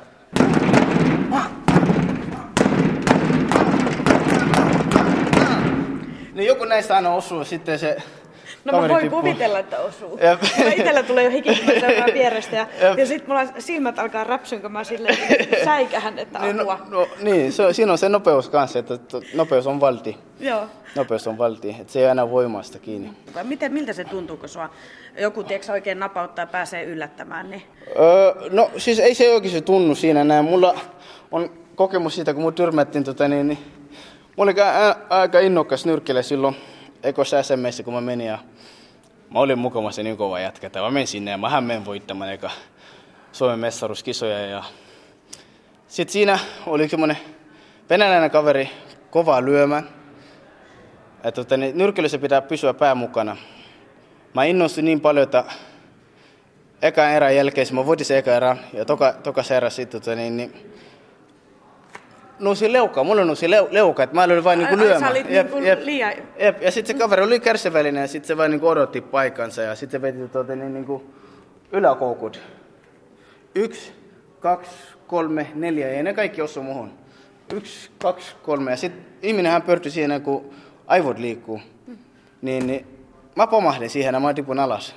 Niin 6.34 6.46
joku 6.46 6.64
näistä 6.64 6.96
aina 6.96 7.14
osuu, 7.14 7.44
sitten 7.44 7.78
se 7.78 7.96
No 8.64 8.80
mä 8.80 8.88
voin 8.88 9.00
tippuu. 9.02 9.20
kuvitella, 9.20 9.58
että 9.58 9.78
osuu. 9.78 10.18
Jep. 10.22 10.42
Mulla 10.58 10.72
itsellä 10.72 11.02
tulee 11.02 11.24
jo 11.24 11.30
hiki, 11.30 11.54
kun 11.56 11.64
mä 11.74 11.80
seuraan 11.80 12.10
vierestä. 12.14 12.56
Ja, 12.56 12.66
Jep. 12.88 12.98
ja 12.98 13.06
sitten 13.06 13.28
mulla 13.30 13.52
silmät 13.58 13.98
alkaa 13.98 14.24
räpsyä, 14.24 14.58
kun 14.58 14.72
mä 14.72 14.84
silleen 14.84 15.16
säikähän, 15.64 16.18
että 16.18 16.38
Niin, 16.38 16.56
no, 16.56 16.62
apua. 16.70 16.86
no, 16.90 17.06
niin 17.22 17.52
se, 17.52 17.72
siinä 17.72 17.92
on 17.92 17.98
se 17.98 18.08
nopeus 18.08 18.48
kanssa, 18.48 18.78
että 18.78 18.94
nopeus 19.34 19.66
on 19.66 19.80
valti. 19.80 20.16
Joo. 20.40 20.62
Nopeus 20.96 21.26
on 21.26 21.38
valti, 21.38 21.76
että 21.80 21.92
se 21.92 21.98
ei 22.00 22.06
aina 22.06 22.30
voimasta 22.30 22.78
kiinni. 22.78 23.10
Miten, 23.42 23.72
miltä 23.72 23.92
se 23.92 24.04
tuntuu, 24.04 24.36
kun 24.36 24.48
sua 24.48 24.70
joku 25.18 25.42
tiedätkö, 25.44 25.72
oikein 25.72 25.98
napauttaa 25.98 26.42
ja 26.42 26.46
pääsee 26.46 26.84
yllättämään? 26.84 27.50
Niin... 27.50 27.62
Öö, 27.98 28.34
no 28.50 28.70
siis 28.76 28.98
ei 28.98 29.14
se 29.14 29.32
oikein 29.34 29.54
se 29.54 29.60
tunnu 29.60 29.94
siinä 29.94 30.24
näin. 30.24 30.44
Mulla 30.44 30.74
on 31.30 31.50
kokemus 31.74 32.14
siitä, 32.14 32.34
kun 32.34 32.42
mut 32.42 32.54
tyrmättiin, 32.54 33.04
tota, 33.04 33.28
niin, 33.28 33.48
niin, 33.48 33.58
mulla 34.36 34.52
oli 34.52 34.60
ä- 34.60 34.96
aika 35.10 35.40
innokas 35.40 35.86
nyrkkele 35.86 36.22
silloin 36.22 36.56
Ekos 37.02 37.30
SMssä, 37.42 37.82
kun 37.82 37.94
mä 37.94 38.00
menin 38.00 38.26
ja 38.26 38.38
mä 39.30 39.38
olin 39.38 39.58
se 39.90 40.02
niin 40.02 40.16
kova 40.16 40.40
jätkä, 40.40 40.66
että 40.66 40.80
mä 40.80 40.90
menin 40.90 41.06
sinne 41.06 41.30
ja 41.30 41.38
mä 41.38 41.60
menen 41.60 41.84
voittamaan 41.84 42.32
eka 42.32 42.50
Suomen 43.32 43.58
mestaruuskisoja 43.58 44.46
ja 44.46 44.62
sitten 45.88 46.12
siinä 46.12 46.38
oli 46.66 46.88
semmonen 46.88 47.18
venäläinen 47.90 48.30
kaveri 48.30 48.70
kovaa 49.10 49.44
lyömään. 49.44 49.88
Ja 51.24 51.32
tota, 51.32 51.56
niin, 51.56 51.78
nyrkkeilyssä 51.78 52.18
pitää 52.18 52.42
pysyä 52.42 52.74
pää 52.74 52.94
mukana. 52.94 53.36
Mä 54.34 54.44
innostuin 54.44 54.84
niin 54.84 55.00
paljon, 55.00 55.22
että 55.22 55.44
ekan 56.82 57.10
erän 57.10 57.36
jälkeen, 57.36 57.66
mä 57.72 57.86
voitin 57.86 58.06
sen 58.06 58.16
eka 58.16 58.34
erän 58.34 58.60
ja 58.72 58.84
toka, 58.84 59.12
toka 59.12 59.42
erä 59.56 59.70
sitten, 59.70 60.00
tota, 60.00 60.14
niin, 60.16 60.36
niin, 60.36 60.72
nousi 62.42 62.72
leuka, 62.72 63.04
mulla 63.04 63.24
nousi 63.24 63.50
leu, 63.50 63.68
leuka, 63.70 64.02
että 64.02 64.14
mä 64.16 64.22
olin 64.22 64.44
vain 64.44 64.58
niinku 64.58 64.76
lyömään. 64.76 65.00
sä 65.00 65.10
olit 65.10 65.28
niinku 65.28 65.58
liian- 65.58 66.22
jep, 66.38 66.62
ja 66.62 66.70
sitten 66.70 66.96
se 66.96 67.02
kaveri 67.02 67.22
oli 67.22 67.40
kärsivällinen 67.40 68.00
ja 68.00 68.08
sitten 68.08 68.28
se 68.28 68.36
vain 68.36 68.50
niinku 68.50 68.68
odotti 68.68 69.00
paikansa 69.00 69.62
ja 69.62 69.74
sitten 69.74 70.00
se 70.00 70.02
veti 70.02 70.28
tota, 70.28 70.56
niin, 70.56 70.74
niinku 70.74 71.04
yläkoukut. 71.72 72.40
Yksi, 73.54 73.92
kaksi, 74.40 74.70
kolme, 75.06 75.46
neljä 75.54 75.88
ja 75.88 76.02
ne 76.02 76.14
kaikki 76.14 76.42
osu 76.42 76.62
muhun. 76.62 76.90
Yksi, 77.52 77.90
kaksi, 78.02 78.36
kolme 78.42 78.70
ja 78.70 78.76
sitten 78.76 79.06
ihminenhän 79.22 79.62
pörtyi 79.62 79.90
siihen, 79.90 80.22
kun 80.22 80.50
aivot 80.86 81.18
liikkuu. 81.18 81.60
Niin, 82.42 82.66
niin 82.66 82.86
mä 83.36 83.46
pomahdin 83.46 83.90
siihen 83.90 84.14
ja 84.14 84.20
mä 84.20 84.34
tipun 84.34 84.58
alas 84.58 84.94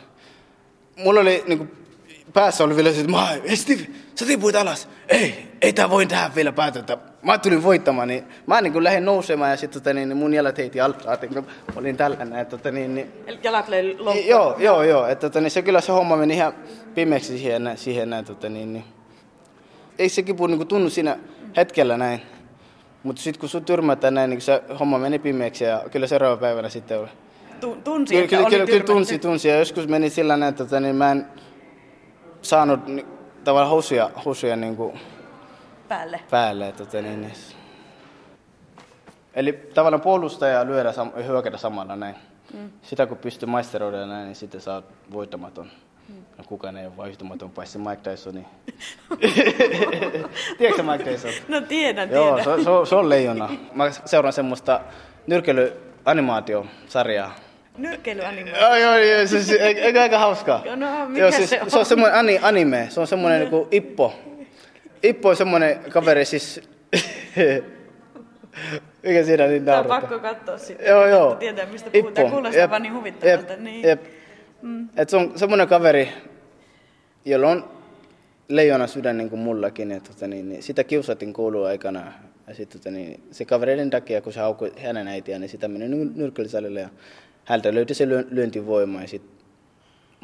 mulla 0.95 1.19
oli 1.19 1.43
niinku, 1.47 1.67
päässä 2.33 2.63
oli 2.63 2.75
vielä 2.75 2.91
se, 2.91 2.99
että 2.99 3.11
mä, 3.11 3.27
Steve, 3.55 3.87
sä 4.15 4.25
tipuit 4.25 4.55
alas. 4.55 4.89
Ei, 5.07 5.47
ei 5.61 5.73
tää 5.73 5.89
voi 5.89 6.05
tähän 6.05 6.35
vielä 6.35 6.51
päätötä. 6.51 6.97
Mä 7.25 7.37
tulin 7.37 7.63
voittamaan, 7.63 8.07
niin 8.07 8.23
mä 8.47 8.61
niin 8.61 8.83
lähdin 8.83 9.05
nousemaan 9.05 9.51
ja 9.51 9.57
sitten 9.57 9.81
tota, 9.81 9.93
niin, 9.93 10.17
mun 10.17 10.33
jalat 10.33 10.57
heiti 10.57 10.81
altsaatiin, 10.81 11.33
kun 11.33 11.43
mä 11.45 11.79
olin 11.79 11.97
tällainen. 11.97 12.39
Että, 12.39 12.57
tota, 12.57 12.71
niin, 12.71 12.95
niin, 12.95 13.11
Eli 13.27 13.39
jalat 13.43 13.67
löi 13.67 13.87
loppuun. 13.97 14.15
niin, 14.15 14.27
joo, 14.27 14.55
joo, 14.59 14.83
joo. 14.83 15.07
Että, 15.07 15.29
tota, 15.29 15.41
niin, 15.41 15.51
se 15.51 15.61
kyllä 15.61 15.81
se 15.81 15.91
homma 15.91 16.17
meni 16.17 16.33
ihan 16.33 16.53
pimeäksi 16.95 17.37
siihen, 17.37 17.71
siihen 17.75 18.09
näin. 18.09 18.25
Tota, 18.25 18.49
niin, 18.49 18.73
niin. 18.73 18.83
Ei 19.99 20.09
se 20.09 20.23
kipu 20.23 20.47
niin 20.47 20.67
tunnu 20.67 20.89
siinä 20.89 21.17
hetkellä 21.57 21.97
näin. 21.97 22.21
Mutta 23.03 23.21
sitten 23.21 23.39
kun 23.39 23.49
sun 23.49 23.65
tyrmätään 23.65 24.13
näin, 24.13 24.29
niin 24.29 24.41
se 24.41 24.63
homma 24.79 24.97
meni 24.99 25.19
pimeäksi 25.19 25.63
ja 25.63 25.81
kyllä 25.91 26.07
seuraava 26.07 26.37
päivänä 26.37 26.69
sitten 26.69 26.99
oli. 26.99 27.07
Tu- 27.59 27.77
tunsi, 27.83 28.13
Kyllä, 28.15 28.27
kyllä, 28.27 28.49
kyllä, 28.49 28.65
kyllä 28.65 28.83
tunsi, 28.83 29.19
tunsi. 29.19 29.47
Ja 29.47 29.59
joskus 29.59 29.87
meni 29.87 30.09
sillä 30.09 30.37
näin, 30.37 30.49
että 30.49 30.63
tota, 30.63 30.79
niin 30.79 30.95
mä 30.95 31.11
en 31.11 31.25
saanut 32.41 32.87
ni- 32.87 33.05
tavallaan 33.43 33.69
housuja, 33.69 34.11
housuja 34.25 34.55
niin 34.55 34.75
kuin 34.75 34.99
Päälle. 35.87 36.19
päälle. 36.29 36.71
Tota, 36.71 37.01
niin, 37.01 37.21
niin. 37.21 37.33
Eli 39.33 39.53
tavallaan 39.73 40.01
puolustaja 40.01 40.65
lyödä 40.65 40.91
sam- 40.91 41.17
ja 41.17 41.23
hyökätä 41.23 41.57
samalla 41.57 41.95
näin. 41.95 42.15
Mm. 42.53 42.69
Sitä 42.81 43.05
kun 43.05 43.17
pystyy 43.17 43.49
maisteroida 43.49 44.05
näin, 44.05 44.25
niin 44.25 44.35
sitten 44.35 44.61
saa 44.61 44.81
voittamaton. 45.11 45.67
Mm. 46.09 46.15
No 46.37 46.43
kukaan 46.47 46.77
ei 46.77 46.85
ole 46.85 46.97
vaihtumaton, 46.97 47.51
paitsi 47.51 47.77
Mike 47.77 48.09
Tyson. 48.09 48.33
Tiedätkö 50.57 50.83
Mike 50.83 51.03
Tyson? 51.03 51.31
No 51.47 51.61
tiedän, 51.61 52.09
Joo, 52.09 52.35
tiedän. 52.35 52.59
se, 52.59 52.63
se, 52.63 52.69
se 52.89 52.95
on 52.95 53.09
leijona. 53.09 53.49
Mä 53.73 53.91
seuraan 54.05 54.33
semmoista 54.33 54.81
nyrkkelyanimaatiosarjaa. 55.27 57.35
Nyrkkeilyanimaatio. 57.77 58.61
Joo, 58.61 58.75
joo, 58.75 58.97
joo, 58.97 59.27
se, 59.27 59.43
se, 59.43 59.55
eikö 59.55 60.01
aika 60.01 60.19
hauskaa? 60.19 60.61
Joo, 60.65 60.75
no, 60.75 61.05
mikä 61.07 61.21
joo, 61.21 61.31
se 61.31 61.47
siis, 61.47 61.61
on? 61.61 61.71
se 61.71 61.77
on 61.79 61.85
semmoinen 61.85 62.19
ani, 62.19 62.39
anime, 62.41 62.87
se 62.89 62.99
on 62.99 63.07
semmoinen 63.07 63.39
niinku 63.39 63.67
Ippo. 63.71 64.13
Ippo 65.09 65.29
on 65.29 65.35
semmoinen 65.35 65.79
kaveri 65.89 66.25
siis... 66.25 66.61
mikä 69.03 69.23
siinä 69.23 69.47
niin 69.47 69.65
Tää 69.65 69.79
on 69.79 69.87
naurattaa? 69.87 70.17
pakko 70.19 70.19
katsoa 70.35 70.57
sitten. 70.57 70.87
Joo, 70.87 71.07
joo. 71.07 71.35
Tietää, 71.35 71.65
mistä 71.65 71.89
puhutaan. 71.89 72.31
Kuulostaa 72.31 72.69
vaan 72.69 72.81
niin 72.81 72.93
huvittavalta. 72.93 73.53
Jep, 73.53 73.61
Niin. 73.61 73.83
jep. 73.87 74.01
Mm. 74.61 74.89
Et 74.97 75.09
se 75.09 75.17
on 75.17 75.31
semmoinen 75.35 75.67
kaveri, 75.67 76.09
jolla 77.25 77.47
on 77.49 77.69
leijona 78.49 78.87
sydän 78.87 79.17
niin 79.17 79.29
kuin 79.29 79.39
mullakin. 79.39 79.91
Et, 79.91 80.03
tota, 80.03 80.27
niin, 80.27 80.49
niin, 80.49 80.63
sitä 80.63 80.83
kiusattiin 80.83 81.33
koulun 81.33 81.67
aikana. 81.67 82.13
Ja 82.47 82.53
sit, 82.55 82.69
tota, 82.69 82.91
niin, 82.91 83.23
se 83.31 83.45
kavereiden 83.45 83.89
takia, 83.89 84.21
kun 84.21 84.33
se 84.33 84.39
haukui 84.39 84.73
hänen 84.83 85.07
äitiään, 85.07 85.41
niin 85.41 85.49
sitä 85.49 85.67
meni 85.67 85.87
ny- 85.87 86.11
nyrkkelisalille 86.15 86.79
ja 86.79 86.89
häneltä 87.45 87.73
löytyi 87.73 87.95
se 87.95 88.05
lyö- 88.05 88.27
lyöntivoima. 88.31 89.01
Ja 89.01 89.07
sit, 89.07 89.21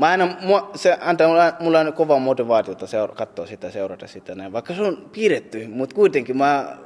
mä 0.01 0.07
aina, 0.07 0.37
se 0.75 0.97
antaa 1.01 1.27
mulle, 1.27 1.53
mulle 1.59 1.77
aina 1.77 1.91
kovaa 1.91 2.19
motivaatiota 2.19 2.87
seura- 2.87 3.15
katsoa 3.15 3.45
sitä, 3.45 3.71
seurata 3.71 4.07
sitä 4.07 4.35
näin. 4.35 4.53
Vaikka 4.53 4.73
se 4.73 4.81
on 4.81 5.09
piirretty, 5.11 5.67
mutta 5.67 5.95
kuitenkin 5.95 6.37
mä 6.37 6.77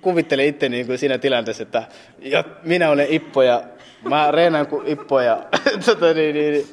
kuvittelen 0.00 0.46
itse 0.46 0.68
niin 0.68 0.86
kuin 0.86 0.98
siinä 0.98 1.18
tilanteessa, 1.18 1.62
että 1.62 1.82
jo, 2.18 2.44
minä 2.62 2.90
olen 2.90 3.06
Ippo 3.10 3.42
ja 3.42 3.62
mä 4.08 4.30
reenaan 4.30 4.66
kuin 4.66 4.86
Ippo 4.86 5.20
ja 5.20 5.46
tota, 5.86 6.14
niin, 6.14 6.34
niin, 6.34 6.52
niin. 6.52 6.66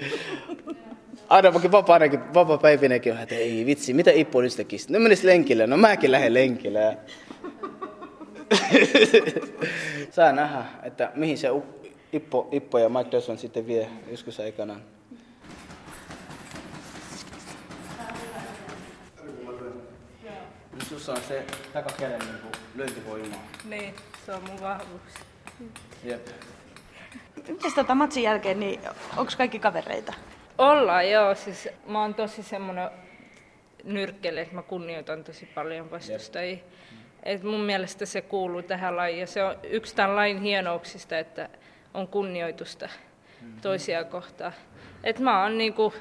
Aina 1.30 1.54
vaikka 1.54 1.72
vapaanakin, 1.72 2.34
vapaa-päivinäkin 2.34 3.14
on, 3.14 3.20
että 3.20 3.36
ei 3.36 3.66
vitsi, 3.66 3.94
mitä 3.94 4.12
Ippo 4.12 4.42
nyt 4.42 4.56
tekisi? 4.56 4.92
Ne 4.92 5.00
menis 5.00 5.24
lenkille, 5.24 5.68
no 5.68 5.78
mäkin 5.78 6.12
lähden 6.12 6.34
lenkille. 6.34 6.98
Saa 10.12 10.32
nähdä, 10.32 10.66
että 10.84 11.12
mihin 11.16 11.38
se 11.38 11.48
Ippo, 12.14 12.48
Ippo 12.52 12.80
ja 12.80 12.90
Mike 12.90 13.10
Tyson 13.10 13.38
sitten 13.38 13.68
vie 13.68 13.88
joskus 14.12 14.40
aikanaan. 14.40 14.95
Nyt 20.76 20.88
sussa 20.88 21.12
on 21.12 21.22
se 21.22 21.46
takakäden 21.74 22.20
niin 22.20 22.52
lyöntivoima. 22.76 23.36
Niin, 23.64 23.96
se 24.26 24.34
on 24.34 24.44
mun 24.44 24.62
vahvuus. 24.62 25.02
Jep. 26.04 26.28
Mites 27.48 27.74
tota 27.74 27.96
matsin 27.96 28.24
jälkeen, 28.24 28.60
niin 28.60 28.80
onko 29.18 29.32
kaikki 29.38 29.60
kavereita? 29.60 30.14
Ollaan 30.58 31.10
joo, 31.10 31.36
siis 31.36 31.70
mä 31.88 32.02
oon 32.02 32.14
tosi 32.14 32.44
semmonen 32.44 32.90
nyrkkele, 33.84 34.42
että 34.42 34.56
mä 34.56 34.62
kunnioitan 34.62 35.24
tosi 35.24 35.46
paljon 35.46 35.92
vastustajia. 35.92 36.58
Et 37.24 37.44
mun 37.44 37.62
mielestä 37.62 38.06
se 38.06 38.22
kuuluu 38.22 38.62
tähän 38.62 38.98
lajiin 38.98 39.20
ja 39.20 39.28
se 39.28 39.44
on 39.44 39.56
yksi 39.64 39.96
tämän 39.96 40.16
lain 40.16 40.42
hienouksista, 40.42 41.18
että 41.18 41.50
on 41.94 42.08
kunnioitusta 42.08 42.90
toisia 43.62 44.04
kohtaan. 44.04 44.54
Et 45.04 45.20
mä 45.20 45.44
oon 45.44 45.58
niinku, 45.58 45.94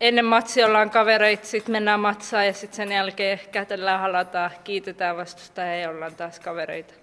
ennen 0.00 0.24
matsia 0.24 0.66
ollaan 0.66 0.90
kavereita, 0.90 1.46
sitten 1.46 1.72
mennään 1.72 2.00
matsaan 2.00 2.46
ja 2.46 2.52
sitten 2.52 2.76
sen 2.76 2.92
jälkeen 2.92 3.40
kätellään, 3.52 4.00
halataan, 4.00 4.50
kiitetään 4.64 5.16
vastustajaa 5.16 5.74
ja 5.74 5.90
ollaan 5.90 6.14
taas 6.14 6.40
kavereita. 6.40 6.94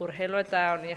Urheilua 0.00 0.44
tämä 0.44 0.72
on 0.72 0.84
ja 0.88 0.96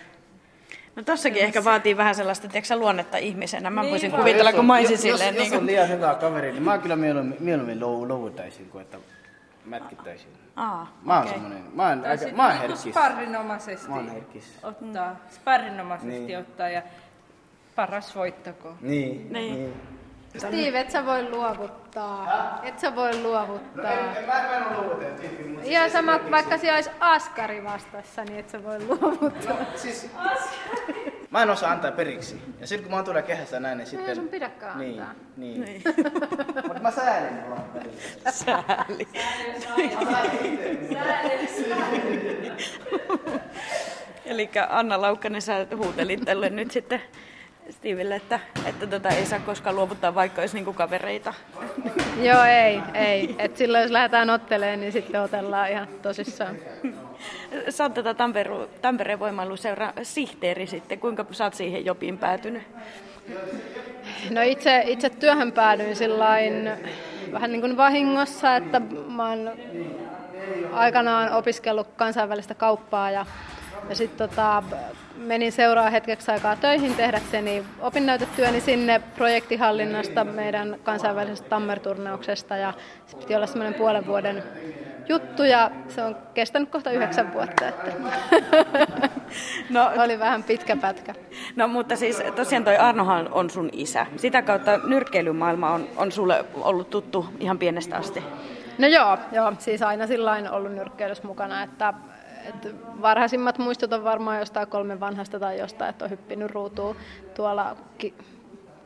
No 0.96 1.04
tossakin 1.04 1.42
ehkä 1.44 1.64
vaatii 1.64 1.98
vähän 1.98 2.16
sellaista 2.16 2.48
tiedätkö, 2.48 2.76
luonnetta 2.76 3.18
ihmisenä. 3.18 3.70
Mä 3.70 3.82
niin, 3.82 3.92
voisin 3.92 4.12
kuvitella, 4.12 4.54
kun 4.54 4.66
mä 4.66 4.74
olisin 4.76 4.92
jos, 4.94 5.02
silleen. 5.02 5.36
Jos, 5.36 5.44
niin 5.44 5.52
jos 5.54 5.62
on 5.62 5.66
liian 5.68 5.90
hyvä 5.90 6.16
kaveri, 6.16 6.52
niin 6.52 6.64
mä 6.64 6.78
kyllä 6.78 6.96
mieluummin, 6.96 7.38
mieluummin 7.40 7.80
luovuttaisin 7.80 8.70
kuin 8.70 8.82
että 8.82 8.98
mätkittäisin. 9.66 10.28
Aa, 10.56 10.98
Mä 11.04 11.14
oon 11.14 11.24
okei. 11.24 11.34
semmonen, 11.34 11.64
mä 11.74 11.90
oon, 11.90 12.06
aika, 12.06 12.26
mä 12.36 12.44
oon 12.44 12.52
niinku 12.52 12.68
herkkis. 12.68 12.92
Sparrinomaisesti 12.94 13.90
Mä 13.90 13.96
oon 13.96 14.10
herkkis. 14.10 14.58
ottaa, 14.64 15.16
sparrinomaisesti 15.32 16.20
Niin. 16.20 16.40
ottaa 16.40 16.70
ja 16.70 16.82
paras 17.76 18.16
voittako. 18.16 18.74
Niin, 18.82 19.34
Niin. 19.34 19.54
niin. 19.56 19.74
Steve, 20.38 20.80
et 20.80 20.92
sä 20.92 21.06
voi 21.06 21.30
luovuttaa. 21.30 22.60
Et 22.64 22.80
sä 22.80 22.96
voi 22.96 23.22
luovuttaa. 23.22 23.84
Mä, 23.84 24.24
mä 24.28 24.56
en 24.58 24.64
oo 24.68 24.84
luovutellut. 24.84 25.20
Ihan 25.64 25.92
sama, 25.92 26.20
vaikka 26.32 26.58
siellä 26.58 26.76
olisi 26.76 26.90
askari 27.00 27.64
vastassa, 27.64 28.24
niin 28.24 28.40
et 28.40 28.50
sä 28.50 28.64
voi 28.64 28.80
luovuttaa. 28.86 29.58
Siis, 29.76 30.10
mä 31.30 31.42
en 31.42 31.50
osaa 31.50 31.72
antaa 31.72 31.92
periksi. 31.92 32.42
Ja 32.60 32.68
sitten 32.68 32.90
kun 32.90 32.98
mä 32.98 33.04
tulen 33.04 33.24
kehästä 33.24 33.60
näin, 33.60 33.78
niin 33.78 33.86
No 33.86 33.90
sitten... 33.90 34.10
ei 34.10 34.16
sun 34.16 34.28
pidäkään 34.28 34.80
Niin, 34.80 35.02
antaa. 35.02 35.16
niin. 35.38 35.62
niin. 35.62 35.82
Mutta 36.68 36.82
mä 36.82 36.92
säälin 36.92 37.50
vaan 37.50 37.74
välillä. 37.74 38.32
Sääli. 38.32 39.08
Eli 44.26 44.50
Anna 44.70 45.02
Laukkanen, 45.02 45.42
sä 45.42 45.68
huutelit 45.78 46.26
tälle 46.26 46.50
nyt 46.50 46.72
sitten 46.72 47.02
Stiville, 47.70 48.16
että, 48.16 48.40
että 48.66 48.88
tota 48.88 49.10
ei 49.10 49.26
saa 49.26 49.40
koskaan 49.40 49.76
luovuttaa, 49.76 50.16
vaikka 50.16 50.42
olisi 50.42 50.56
niinku 50.56 50.74
kavereita. 50.74 51.34
Joo, 52.28 52.44
ei, 52.44 52.82
ei. 52.94 53.36
Et 53.38 53.58
silloin 53.58 53.82
jos 53.82 53.92
lähdetään 53.92 54.30
otteleen, 54.30 54.80
niin 54.80 54.92
sitten 54.92 55.22
otellaan 55.22 55.72
ihan 55.72 55.88
tosissaan. 56.02 56.56
Sä 57.70 57.84
oot 57.84 57.94
tätä 57.94 58.14
Tamperu, 58.14 58.70
Tampereen 58.82 59.20
voimailuseura 59.20 59.94
sihteeri 60.04 60.68
sitten. 60.68 61.00
Kuinka 61.00 61.26
sä 61.32 61.44
oot 61.44 61.54
siihen 61.54 61.86
jopiin 61.86 62.18
päätynyt? 62.18 62.64
No 64.30 64.42
itse, 64.42 64.84
itse 64.86 65.10
työhön 65.10 65.52
päädyin 65.52 65.96
sillain 65.96 66.70
vähän 67.32 67.52
niin 67.52 67.62
kuin 67.62 67.78
vahingossa, 67.78 68.56
että 68.56 68.82
mä 69.08 69.30
oon 69.30 69.52
aikanaan 70.74 71.32
opiskellut 71.34 71.88
kansainvälistä 71.96 72.54
kauppaa 72.54 73.12
ja, 73.12 73.26
ja 73.90 73.96
sitten 73.96 74.30
tota, 74.30 74.64
menin 75.18 75.52
seuraa 75.52 75.90
hetkeksi 75.90 76.32
aikaa 76.32 76.56
töihin 76.56 76.96
tehdäkseni 76.96 77.64
opinnäytetyöni 77.80 78.62
sinne 78.62 79.02
projektihallinnasta 79.16 80.24
meidän 80.24 80.76
kansainvälisestä 80.84 81.50
tammerturnauksesta 81.50 82.58
ja 82.58 82.74
se 83.06 83.18
piti 83.18 83.36
olla 83.36 83.48
semmoinen 83.48 83.74
puolen 83.74 84.06
vuoden 84.06 84.44
juttu 85.10 85.44
ja 85.44 85.72
se 85.88 86.04
on 86.04 86.18
kestänyt 86.34 86.70
kohta 86.70 86.92
yhdeksän 86.92 87.34
vuotta, 87.34 87.68
että 87.68 87.92
No, 89.70 89.92
oli 90.04 90.20
vähän 90.20 90.44
pitkä 90.44 90.76
pätkä. 90.76 91.16
no 91.56 91.68
mutta 91.68 91.96
siis 91.96 92.24
tosiaan 92.36 92.64
toi 92.64 92.78
Arnohan 92.78 93.30
on 93.32 93.50
sun 93.50 93.70
isä. 93.74 94.06
Sitä 94.16 94.42
kautta 94.42 94.78
nyrkkeilymaailma 94.78 95.70
on, 95.72 95.88
on 95.98 96.12
sulle 96.12 96.46
ollut 96.54 96.90
tuttu 96.90 97.26
ihan 97.40 97.60
pienestä 97.60 97.98
asti. 97.98 98.24
No 98.78 98.88
joo, 98.88 99.18
joo, 99.32 99.54
siis 99.58 99.82
aina 99.82 100.08
sillain 100.08 100.52
ollut 100.52 100.74
nyrkkeilyssä 100.74 101.28
mukana, 101.28 101.64
että, 101.64 101.94
että 102.46 102.70
varhaisimmat 103.02 103.58
muistot 103.58 103.94
on 103.94 104.04
varmaan 104.04 104.40
jostain 104.40 104.68
kolmen 104.68 105.00
vanhasta 105.00 105.40
tai 105.40 105.60
jostain, 105.60 105.90
että 105.90 106.06
on 106.06 106.12
hyppinyt 106.12 106.52
ruutuun 106.52 106.96
tuolla 107.36 107.78
ki- 107.98 108.14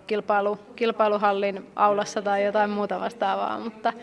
kilpailu, 0.07 0.59
kilpailuhallin 0.75 1.67
aulassa 1.75 2.21
tai 2.21 2.45
jotain 2.45 2.69
muuta 2.69 2.99
vastaavaa, 2.99 3.59
mutta, 3.59 3.93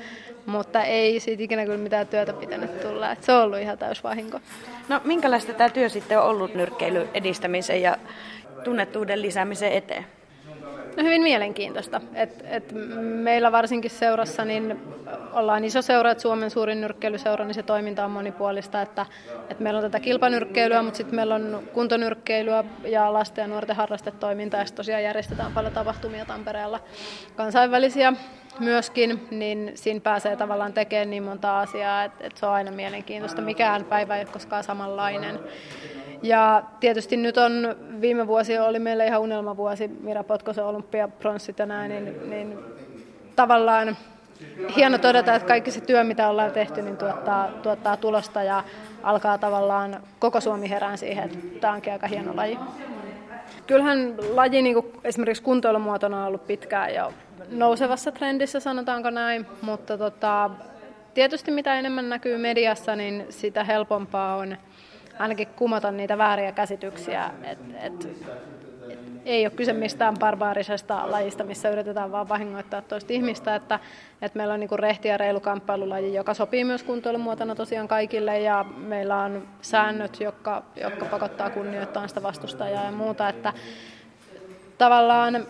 mutta 0.47 0.83
ei 0.83 1.21
siitä 1.21 1.43
ikinä 1.43 1.65
kyllä 1.65 1.79
mitään 1.79 2.07
työtä 2.07 2.33
pitänyt 2.33 2.81
tulla. 2.81 3.13
Että 3.13 3.27
se 3.27 3.33
on 3.33 3.43
ollut 3.43 3.59
ihan 3.59 3.79
täys 3.79 4.05
vahinko. 4.05 4.41
No 4.89 5.01
minkälaista 5.05 5.53
tämä 5.53 5.71
työ 5.71 5.89
sitten 5.89 6.19
on 6.19 6.25
ollut 6.25 6.55
nyrkkeilyn 6.55 7.09
edistämisen 7.15 7.83
ja 7.83 7.97
tunnettuuden 8.65 9.23
lisäämisen 9.23 9.73
eteen? 9.73 10.07
No 10.97 11.03
hyvin 11.03 11.23
mielenkiintoista. 11.23 12.01
Et, 12.15 12.45
et 12.45 12.73
meillä 13.01 13.53
varsinkin 13.53 13.91
seurassa 13.91 14.45
niin 14.45 14.81
ollaan 15.33 15.65
iso 15.65 15.83
seura, 15.83 16.11
että 16.11 16.23
Suomen 16.23 16.51
suurin 16.51 16.81
nyrkkeilyseura, 16.81 17.45
niin 17.45 17.55
se 17.55 17.63
toiminta 17.63 18.05
on 18.05 18.11
monipuolista. 18.11 18.83
Että, 18.83 19.07
et 19.49 19.61
meillä 19.61 19.79
on 19.79 19.85
tätä 19.85 20.01
kilpanyrkkeilyä, 20.01 20.83
mutta 20.83 20.97
sitten 20.97 21.15
meillä 21.15 21.35
on 21.35 21.63
kuntonyrkkeilyä 21.73 22.65
ja 22.85 23.13
lasten 23.13 23.43
ja 23.43 23.49
nuorten 23.49 23.77
harrastetoimintaa. 23.77 24.61
Ja 24.61 24.67
tosiaan 24.75 25.03
järjestetään 25.03 25.53
paljon 25.53 25.73
tapahtumia 25.73 26.25
Tampereella 26.25 26.81
kansainvälisiä 27.37 28.13
myöskin, 28.59 29.27
niin 29.31 29.73
siinä 29.75 30.01
pääsee 30.01 30.37
tavallaan 30.37 30.73
tekemään 30.73 31.11
niin 31.11 31.23
monta 31.23 31.61
asiaa, 31.61 32.05
että, 32.05 32.27
että 32.27 32.41
se 32.41 32.47
on 32.47 32.53
aina 32.53 32.71
mielenkiintoista. 32.71 33.43
Mikään 33.43 33.85
päivä 33.85 34.17
ei 34.17 34.23
ole 34.25 34.33
koskaan 34.33 34.65
samanlainen. 34.65 35.41
Ja 36.23 36.63
tietysti 36.81 37.17
nyt 37.17 37.37
on, 37.39 37.77
viime 38.01 38.27
vuosi 38.27 38.59
oli 38.59 38.79
meillä 38.79 39.05
ihan 39.05 39.21
unelmavuosi, 39.21 39.89
Mira 39.89 40.25
Potkosen 40.25 40.65
olympiapronssit 40.65 41.59
ja 41.59 41.67
näin, 41.67 42.05
niin, 42.05 42.31
niin 42.31 42.59
tavallaan 43.37 43.97
hieno 44.77 44.99
todeta, 44.99 45.35
että 45.35 45.49
kaikki 45.49 45.71
se 45.71 45.81
työ, 45.81 46.05
mitä 46.05 46.29
ollaan 46.29 46.53
tehty, 46.53 46.83
niin 46.83 46.97
tuottaa, 46.97 47.49
tuottaa 47.63 47.97
tulosta 47.97 48.43
ja 48.43 48.65
alkaa 49.03 49.39
tavallaan 49.39 50.01
koko 50.19 50.41
Suomi 50.41 50.71
herään 50.71 50.99
siihen, 50.99 51.25
että 51.25 51.61
tämä 51.61 51.73
onkin 51.73 51.93
aika 51.93 52.07
hieno 52.07 52.37
laji. 52.37 52.59
Kyllähän 53.67 54.15
laji 54.35 54.63
niin 54.63 54.75
kuin 54.75 54.87
esimerkiksi 55.05 55.43
kuntoilumuotona 55.43 56.21
on 56.21 56.27
ollut 56.27 56.47
pitkään 56.47 56.95
jo 56.95 57.13
nousevassa 57.49 58.13
trendissä, 58.13 58.61
sanotaanko 58.61 59.11
näin, 59.11 59.47
mutta 59.63 59.99
tota, 59.99 60.51
tietysti 61.15 61.51
mitä 61.51 61.79
enemmän 61.79 62.09
näkyy 62.09 62.39
mediassa, 62.39 62.97
niin 62.97 63.27
sitä 63.31 63.65
helpompaa 63.65 64.37
on 64.37 64.57
ainakin 65.21 65.49
kumota 65.49 65.91
niitä 65.91 66.19
vääriä 66.19 66.53
käsityksiä, 66.53 67.31
että 67.43 67.79
et, 67.83 68.05
et, 68.05 68.19
ei 69.25 69.45
ole 69.47 69.51
kyse 69.51 69.73
mistään 69.73 70.15
barbaarisesta 70.19 71.11
lajista, 71.11 71.45
missä 71.45 71.71
yritetään 71.71 72.13
vaan 72.13 72.29
vahingoittaa 72.29 72.83
toista 72.83 73.13
ihmistä, 73.13 73.55
että, 73.55 73.81
että 74.23 74.37
meillä 74.37 74.55
on 74.55 74.61
niinku 74.61 74.77
rehti 74.77 75.09
ja 75.09 75.17
reilu 75.17 75.41
kamppailulaji, 75.41 76.15
joka 76.15 76.35
sopii 76.35 76.65
myös 76.65 76.83
kuntoilumuotona 76.83 77.55
tosiaan 77.55 77.89
kaikille 77.89 78.41
ja 78.41 78.65
meillä 78.77 79.17
on 79.17 79.49
säännöt, 79.63 80.21
jotka, 80.21 80.63
jotka 80.77 81.07
pakottaa 81.07 81.51
kunnioittamaan 81.51 82.09
sitä 82.09 82.23
vastustajaa 82.23 82.85
ja 82.85 82.93
muuta, 82.93 83.29
että 83.29 83.53
tavallaan 84.79 85.47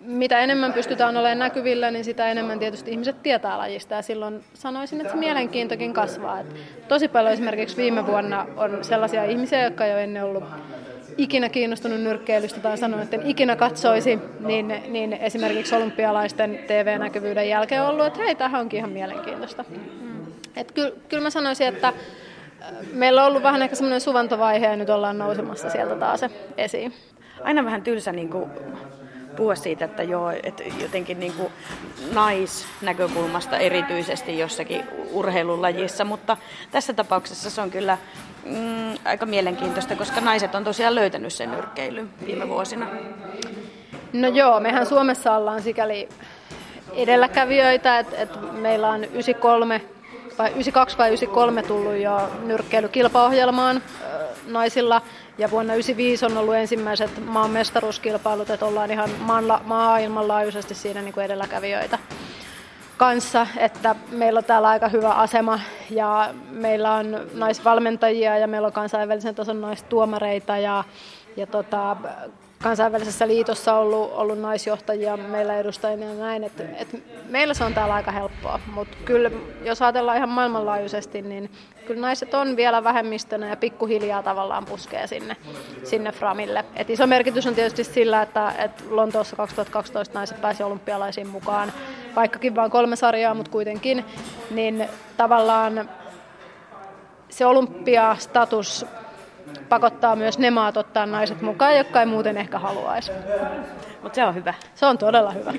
mitä 0.00 0.38
enemmän 0.38 0.72
pystytään 0.72 1.16
olemaan 1.16 1.38
näkyvillä, 1.38 1.90
niin 1.90 2.04
sitä 2.04 2.30
enemmän 2.30 2.58
tietysti 2.58 2.90
ihmiset 2.90 3.22
tietää 3.22 3.58
lajista 3.58 3.94
ja 3.94 4.02
silloin 4.02 4.44
sanoisin, 4.54 5.00
että 5.00 5.12
se 5.12 5.18
mielenkiintokin 5.18 5.92
kasvaa. 5.92 6.40
Et 6.40 6.46
tosi 6.88 7.08
paljon 7.08 7.32
esimerkiksi 7.32 7.76
viime 7.76 8.06
vuonna 8.06 8.46
on 8.56 8.78
sellaisia 8.84 9.24
ihmisiä, 9.24 9.64
jotka 9.64 9.84
ole 9.84 10.04
ennen 10.04 10.24
ollut 10.24 10.44
ikinä 11.18 11.48
kiinnostunut 11.48 12.00
nyrkkeilystä 12.00 12.60
tai 12.60 12.78
sanonut, 12.78 13.04
että 13.04 13.16
en 13.16 13.26
ikinä 13.26 13.56
katsoisi, 13.56 14.18
niin, 14.40 14.82
niin 14.88 15.12
esimerkiksi 15.12 15.74
olympialaisten 15.74 16.58
TV-näkyvyyden 16.66 17.48
jälkeen 17.48 17.82
on 17.82 17.88
ollut, 17.88 18.06
että 18.06 18.22
hei, 18.22 18.34
tämähän 18.34 18.60
onkin 18.60 18.78
ihan 18.78 18.90
mielenkiintoista. 18.90 19.64
Et 20.56 20.72
kyllä, 20.72 20.92
kyllä 21.08 21.22
mä 21.22 21.30
sanoisin, 21.30 21.66
että 21.66 21.92
meillä 22.92 23.20
on 23.20 23.28
ollut 23.28 23.42
vähän 23.42 23.62
ehkä 23.62 23.76
semmoinen 23.76 24.00
suvantovaihe 24.00 24.66
ja 24.66 24.76
nyt 24.76 24.90
ollaan 24.90 25.18
nousemassa 25.18 25.70
sieltä 25.70 25.94
taas 25.94 26.20
esiin. 26.58 26.92
Aina 27.42 27.64
vähän 27.64 27.82
tylsä 27.82 28.12
niin 28.12 28.28
kuin, 28.28 28.50
puhua 29.34 29.54
siitä, 29.54 29.84
että 29.84 30.02
joo, 30.02 30.30
että 30.42 30.62
jotenkin 30.82 31.20
niin 31.20 31.32
kuin 31.32 31.52
naisnäkökulmasta 32.12 33.58
erityisesti 33.58 34.38
jossakin 34.38 34.84
urheilulajissa, 35.12 36.04
mutta 36.04 36.36
tässä 36.70 36.92
tapauksessa 36.92 37.50
se 37.50 37.60
on 37.60 37.70
kyllä 37.70 37.98
mm, 38.44 38.94
aika 39.04 39.26
mielenkiintoista, 39.26 39.96
koska 39.96 40.20
naiset 40.20 40.54
on 40.54 40.64
tosiaan 40.64 40.94
löytänyt 40.94 41.32
sen 41.32 41.50
nyrkkeilyn 41.50 42.10
viime 42.26 42.48
vuosina. 42.48 42.86
No 44.12 44.28
joo, 44.28 44.60
mehän 44.60 44.86
Suomessa 44.86 45.36
ollaan 45.36 45.62
sikäli 45.62 46.08
edelläkävijöitä, 46.92 47.98
että 47.98 48.16
että 48.16 48.38
meillä 48.38 48.88
on 48.90 49.04
93 49.04 49.80
vai 50.38 50.50
92 50.50 50.98
vai 50.98 51.08
93 51.08 51.62
tullut 51.62 51.96
jo 51.96 52.30
nyrkkeilykilpaohjelmaan 52.44 53.82
naisilla 54.46 55.02
ja 55.38 55.50
vuonna 55.50 55.72
1995 55.72 56.26
on 56.26 56.36
ollut 56.36 56.54
ensimmäiset 56.54 57.26
maan 57.26 57.50
mestaruuskilpailut, 57.50 58.50
että 58.50 58.66
ollaan 58.66 58.90
ihan 58.90 59.10
maanla, 59.20 59.60
maailmanlaajuisesti 59.64 60.74
siinä 60.74 61.02
niin 61.02 61.14
kuin 61.14 61.24
edelläkävijöitä 61.24 61.98
kanssa, 62.96 63.46
että 63.56 63.96
meillä 64.10 64.38
on 64.38 64.44
täällä 64.44 64.68
aika 64.68 64.88
hyvä 64.88 65.10
asema 65.10 65.60
ja 65.90 66.34
meillä 66.50 66.92
on 66.92 67.26
naisvalmentajia 67.34 68.38
ja 68.38 68.46
meillä 68.46 68.66
on 68.66 68.72
kansainvälisen 68.72 69.34
tason 69.34 69.60
naistuomareita 69.60 70.58
ja, 70.58 70.84
ja 71.36 71.46
tota, 71.46 71.96
kansainvälisessä 72.64 73.28
liitossa 73.28 73.74
ollut, 73.74 74.12
ollut 74.12 74.38
naisjohtajia 74.38 75.16
meillä 75.16 75.56
edustajina 75.58 76.06
ja 76.06 76.14
näin, 76.14 76.44
että, 76.44 76.62
että 76.76 76.98
meillä 77.28 77.54
se 77.54 77.64
on 77.64 77.74
täällä 77.74 77.94
aika 77.94 78.10
helppoa, 78.10 78.60
mutta 78.74 78.96
kyllä 79.04 79.30
jos 79.64 79.82
ajatellaan 79.82 80.16
ihan 80.16 80.28
maailmanlaajuisesti, 80.28 81.22
niin 81.22 81.50
kyllä 81.86 82.00
naiset 82.00 82.34
on 82.34 82.56
vielä 82.56 82.84
vähemmistönä 82.84 83.48
ja 83.48 83.56
pikkuhiljaa 83.56 84.22
tavallaan 84.22 84.64
puskee 84.64 85.06
sinne, 85.06 85.36
sinne 85.82 86.12
Framille. 86.12 86.64
Et 86.76 86.90
iso 86.90 87.06
merkitys 87.06 87.46
on 87.46 87.54
tietysti 87.54 87.84
sillä, 87.84 88.22
että, 88.22 88.52
että 88.58 88.84
Lontoossa 88.90 89.36
2012 89.36 90.18
naiset 90.18 90.40
pääsi 90.40 90.62
olympialaisiin 90.62 91.28
mukaan, 91.28 91.72
vaikkakin 92.16 92.54
vain 92.54 92.70
kolme 92.70 92.96
sarjaa, 92.96 93.34
mutta 93.34 93.50
kuitenkin, 93.50 94.04
niin 94.50 94.88
tavallaan 95.16 95.90
se 97.28 97.46
olympiastatus 97.46 98.86
pakottaa 99.68 100.16
myös 100.16 100.38
ne 100.38 100.50
maat 100.50 100.76
ottaa 100.76 101.06
naiset 101.06 101.42
mukaan, 101.42 101.76
jotka 101.76 102.00
ei 102.00 102.06
muuten 102.06 102.36
ehkä 102.36 102.58
haluaisi. 102.58 103.12
Mutta 104.02 104.16
se 104.16 104.24
on 104.24 104.34
hyvä. 104.34 104.54
Se 104.74 104.86
on 104.86 104.98
todella 104.98 105.30
hyvä. 105.30 105.52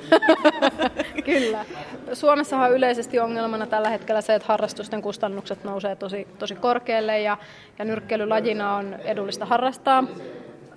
Kyllä. 1.25 1.65
Suomessahan 2.13 2.69
on 2.69 2.75
yleisesti 2.75 3.19
ongelmana 3.19 3.65
tällä 3.67 3.89
hetkellä 3.89 4.21
se, 4.21 4.35
että 4.35 4.47
harrastusten 4.47 5.01
kustannukset 5.01 5.63
nousee 5.63 5.95
tosi, 5.95 6.27
tosi 6.39 6.55
korkealle 6.55 7.19
ja, 7.19 7.37
ja 7.79 7.85
nyrkkeilylajina 7.85 8.75
on 8.75 8.93
edullista 8.93 9.45
harrastaa. 9.45 10.03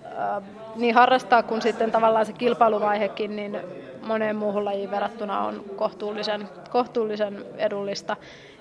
Äh, 0.04 0.42
niin 0.76 0.94
harrastaa 0.94 1.42
kuin 1.42 1.62
sitten 1.62 1.90
tavallaan 1.90 2.26
se 2.26 2.32
kilpailuvaihekin, 2.32 3.36
niin 3.36 3.60
moneen 4.06 4.36
muuhun 4.36 4.64
lajiin 4.64 4.90
verrattuna 4.90 5.40
on 5.40 5.64
kohtuullisen, 5.76 6.48
kohtuullisen 6.70 7.44
edullista. 7.56 8.16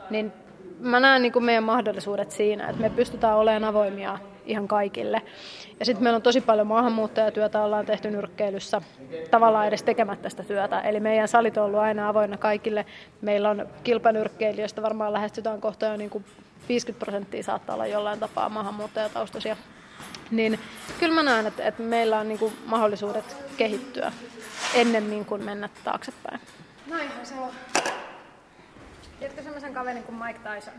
Niin 0.10 0.34
mä 0.80 1.00
näen 1.00 1.22
niin 1.22 1.34
kuin 1.34 1.46
meidän 1.46 1.64
mahdollisuudet 1.64 2.32
siinä, 2.32 2.70
että 2.70 2.82
me 2.82 2.90
pystytään 2.90 3.38
olemaan 3.38 3.64
avoimia 3.64 4.20
ihan 4.48 4.68
kaikille. 4.68 5.22
Ja 5.80 5.86
sitten 5.86 6.04
meillä 6.04 6.16
on 6.16 6.22
tosi 6.22 6.42
paljon 6.42 6.68
maahanmuuttajatyötä, 6.68 7.64
ollaan 7.64 7.86
tehty 7.86 8.12
nyrkkeilyssä 8.12 8.82
tavallaan 9.32 9.68
edes 9.68 9.84
tekemättä 9.84 10.30
sitä 10.30 10.44
työtä. 10.44 10.82
Eli 10.82 11.00
meidän 11.00 11.28
salit 11.28 11.58
on 11.58 11.66
ollut 11.66 11.80
aina 11.80 12.10
avoinna 12.10 12.38
kaikille. 12.38 12.86
Meillä 13.22 13.50
on 13.50 13.68
kilpanyrkkeilijöistä 13.84 14.82
varmaan 14.82 15.14
lähestytään 15.14 15.62
kohta 15.62 15.86
jo 15.86 15.98
niin 15.98 16.10
kuin 16.10 16.26
50 16.70 17.06
prosenttia 17.06 17.44
saattaa 17.44 17.74
olla 17.74 17.88
jollain 17.88 18.20
tapaa 18.20 18.50
maahanmuuttajataustaisia. 18.50 19.58
Niin 20.32 20.60
kyllä 21.00 21.14
mä 21.14 21.24
näen, 21.24 21.48
että, 21.48 21.64
että 21.64 21.84
meillä 21.84 22.20
on 22.20 22.28
niin 22.28 22.40
kuin 22.40 22.54
mahdollisuudet 22.66 23.38
kehittyä 23.58 24.12
ennemmin 24.74 25.26
kuin 25.26 25.44
mennä 25.44 25.70
taaksepäin. 25.84 26.40
Näinhän 26.88 27.26
se 27.26 27.34
on. 27.34 27.50
Tiedätkö 29.20 29.44
semmoisen 29.44 29.74
kaverin 29.74 30.04
kuin 30.04 30.18
Mike 30.18 30.40
Tyson? 30.40 30.74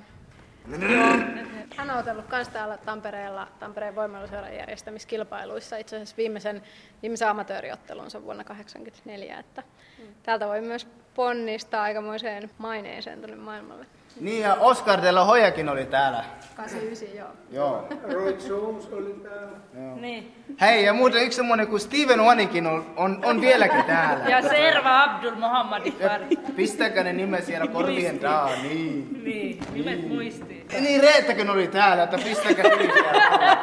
Hän 1.77 1.91
on 1.91 1.97
otellut 1.97 2.29
myös 2.31 2.49
täällä 2.49 2.79
Tampereella 2.79 3.49
Tampereen 3.59 3.95
voimailuseuran 3.95 4.55
järjestämiskilpailuissa 4.55 5.77
itse 5.77 5.97
asiassa 5.97 6.17
viimeisen, 6.17 6.63
viimeisen 7.03 7.29
amatööriottelunsa 7.29 8.23
vuonna 8.23 8.45
1984. 8.45 9.39
Että 9.39 9.63
mm. 9.99 10.15
Täältä 10.23 10.49
voi 10.49 10.61
myös 10.61 10.87
ponnistaa 11.15 11.83
aikamoiseen 11.83 12.51
maineeseen 12.59 13.19
tuonne 13.19 13.37
maailmalle. 13.37 13.87
Niin 14.21 14.43
ja 14.43 14.55
Oscar 14.55 15.03
de 15.03 15.13
la 15.13 15.25
Hoyakin 15.25 15.69
oli 15.69 15.85
täällä. 15.85 16.25
89, 16.57 17.09
joo. 17.17 17.29
Joo. 17.51 17.89
Roy 18.13 18.39
Jones 18.49 18.87
oli 18.93 19.21
täällä. 19.23 19.57
Joo. 19.75 19.97
Niin. 19.97 20.33
Hei, 20.61 20.85
ja 20.85 20.93
muuten 20.93 21.23
yksi 21.23 21.37
semmonen 21.37 21.67
kuin 21.67 21.81
Steven 21.81 22.21
Wanikin 22.21 22.67
on, 22.67 22.87
on, 22.97 23.21
on 23.25 23.41
vieläkin 23.41 23.85
täällä. 23.85 24.25
Ja 24.25 24.43
Serva 24.43 25.05
Abdul 25.05 25.35
Mohammadi 25.35 25.91
Fari. 25.91 26.27
Pistäkää 26.57 27.05
ne 27.05 27.13
nimet 27.13 27.45
siellä 27.45 27.67
korvien 27.67 28.19
taa, 28.19 28.51
niin. 28.63 29.23
Niin, 29.25 29.61
nimet 29.73 30.09
muistiin. 30.09 30.67
Niin 30.81 31.01
Reettakin 31.01 31.51
oli 31.51 31.69
täällä, 31.69 32.03
että 32.03 32.19
pistäkää 32.19 32.77
nimi 32.77 32.93
siellä. 32.93 33.57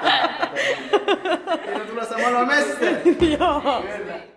Tulee 1.90 2.06
samalla 2.06 2.46
mestari. 2.46 3.18
Joo. 3.40 3.84
Kyllä. 3.98 4.35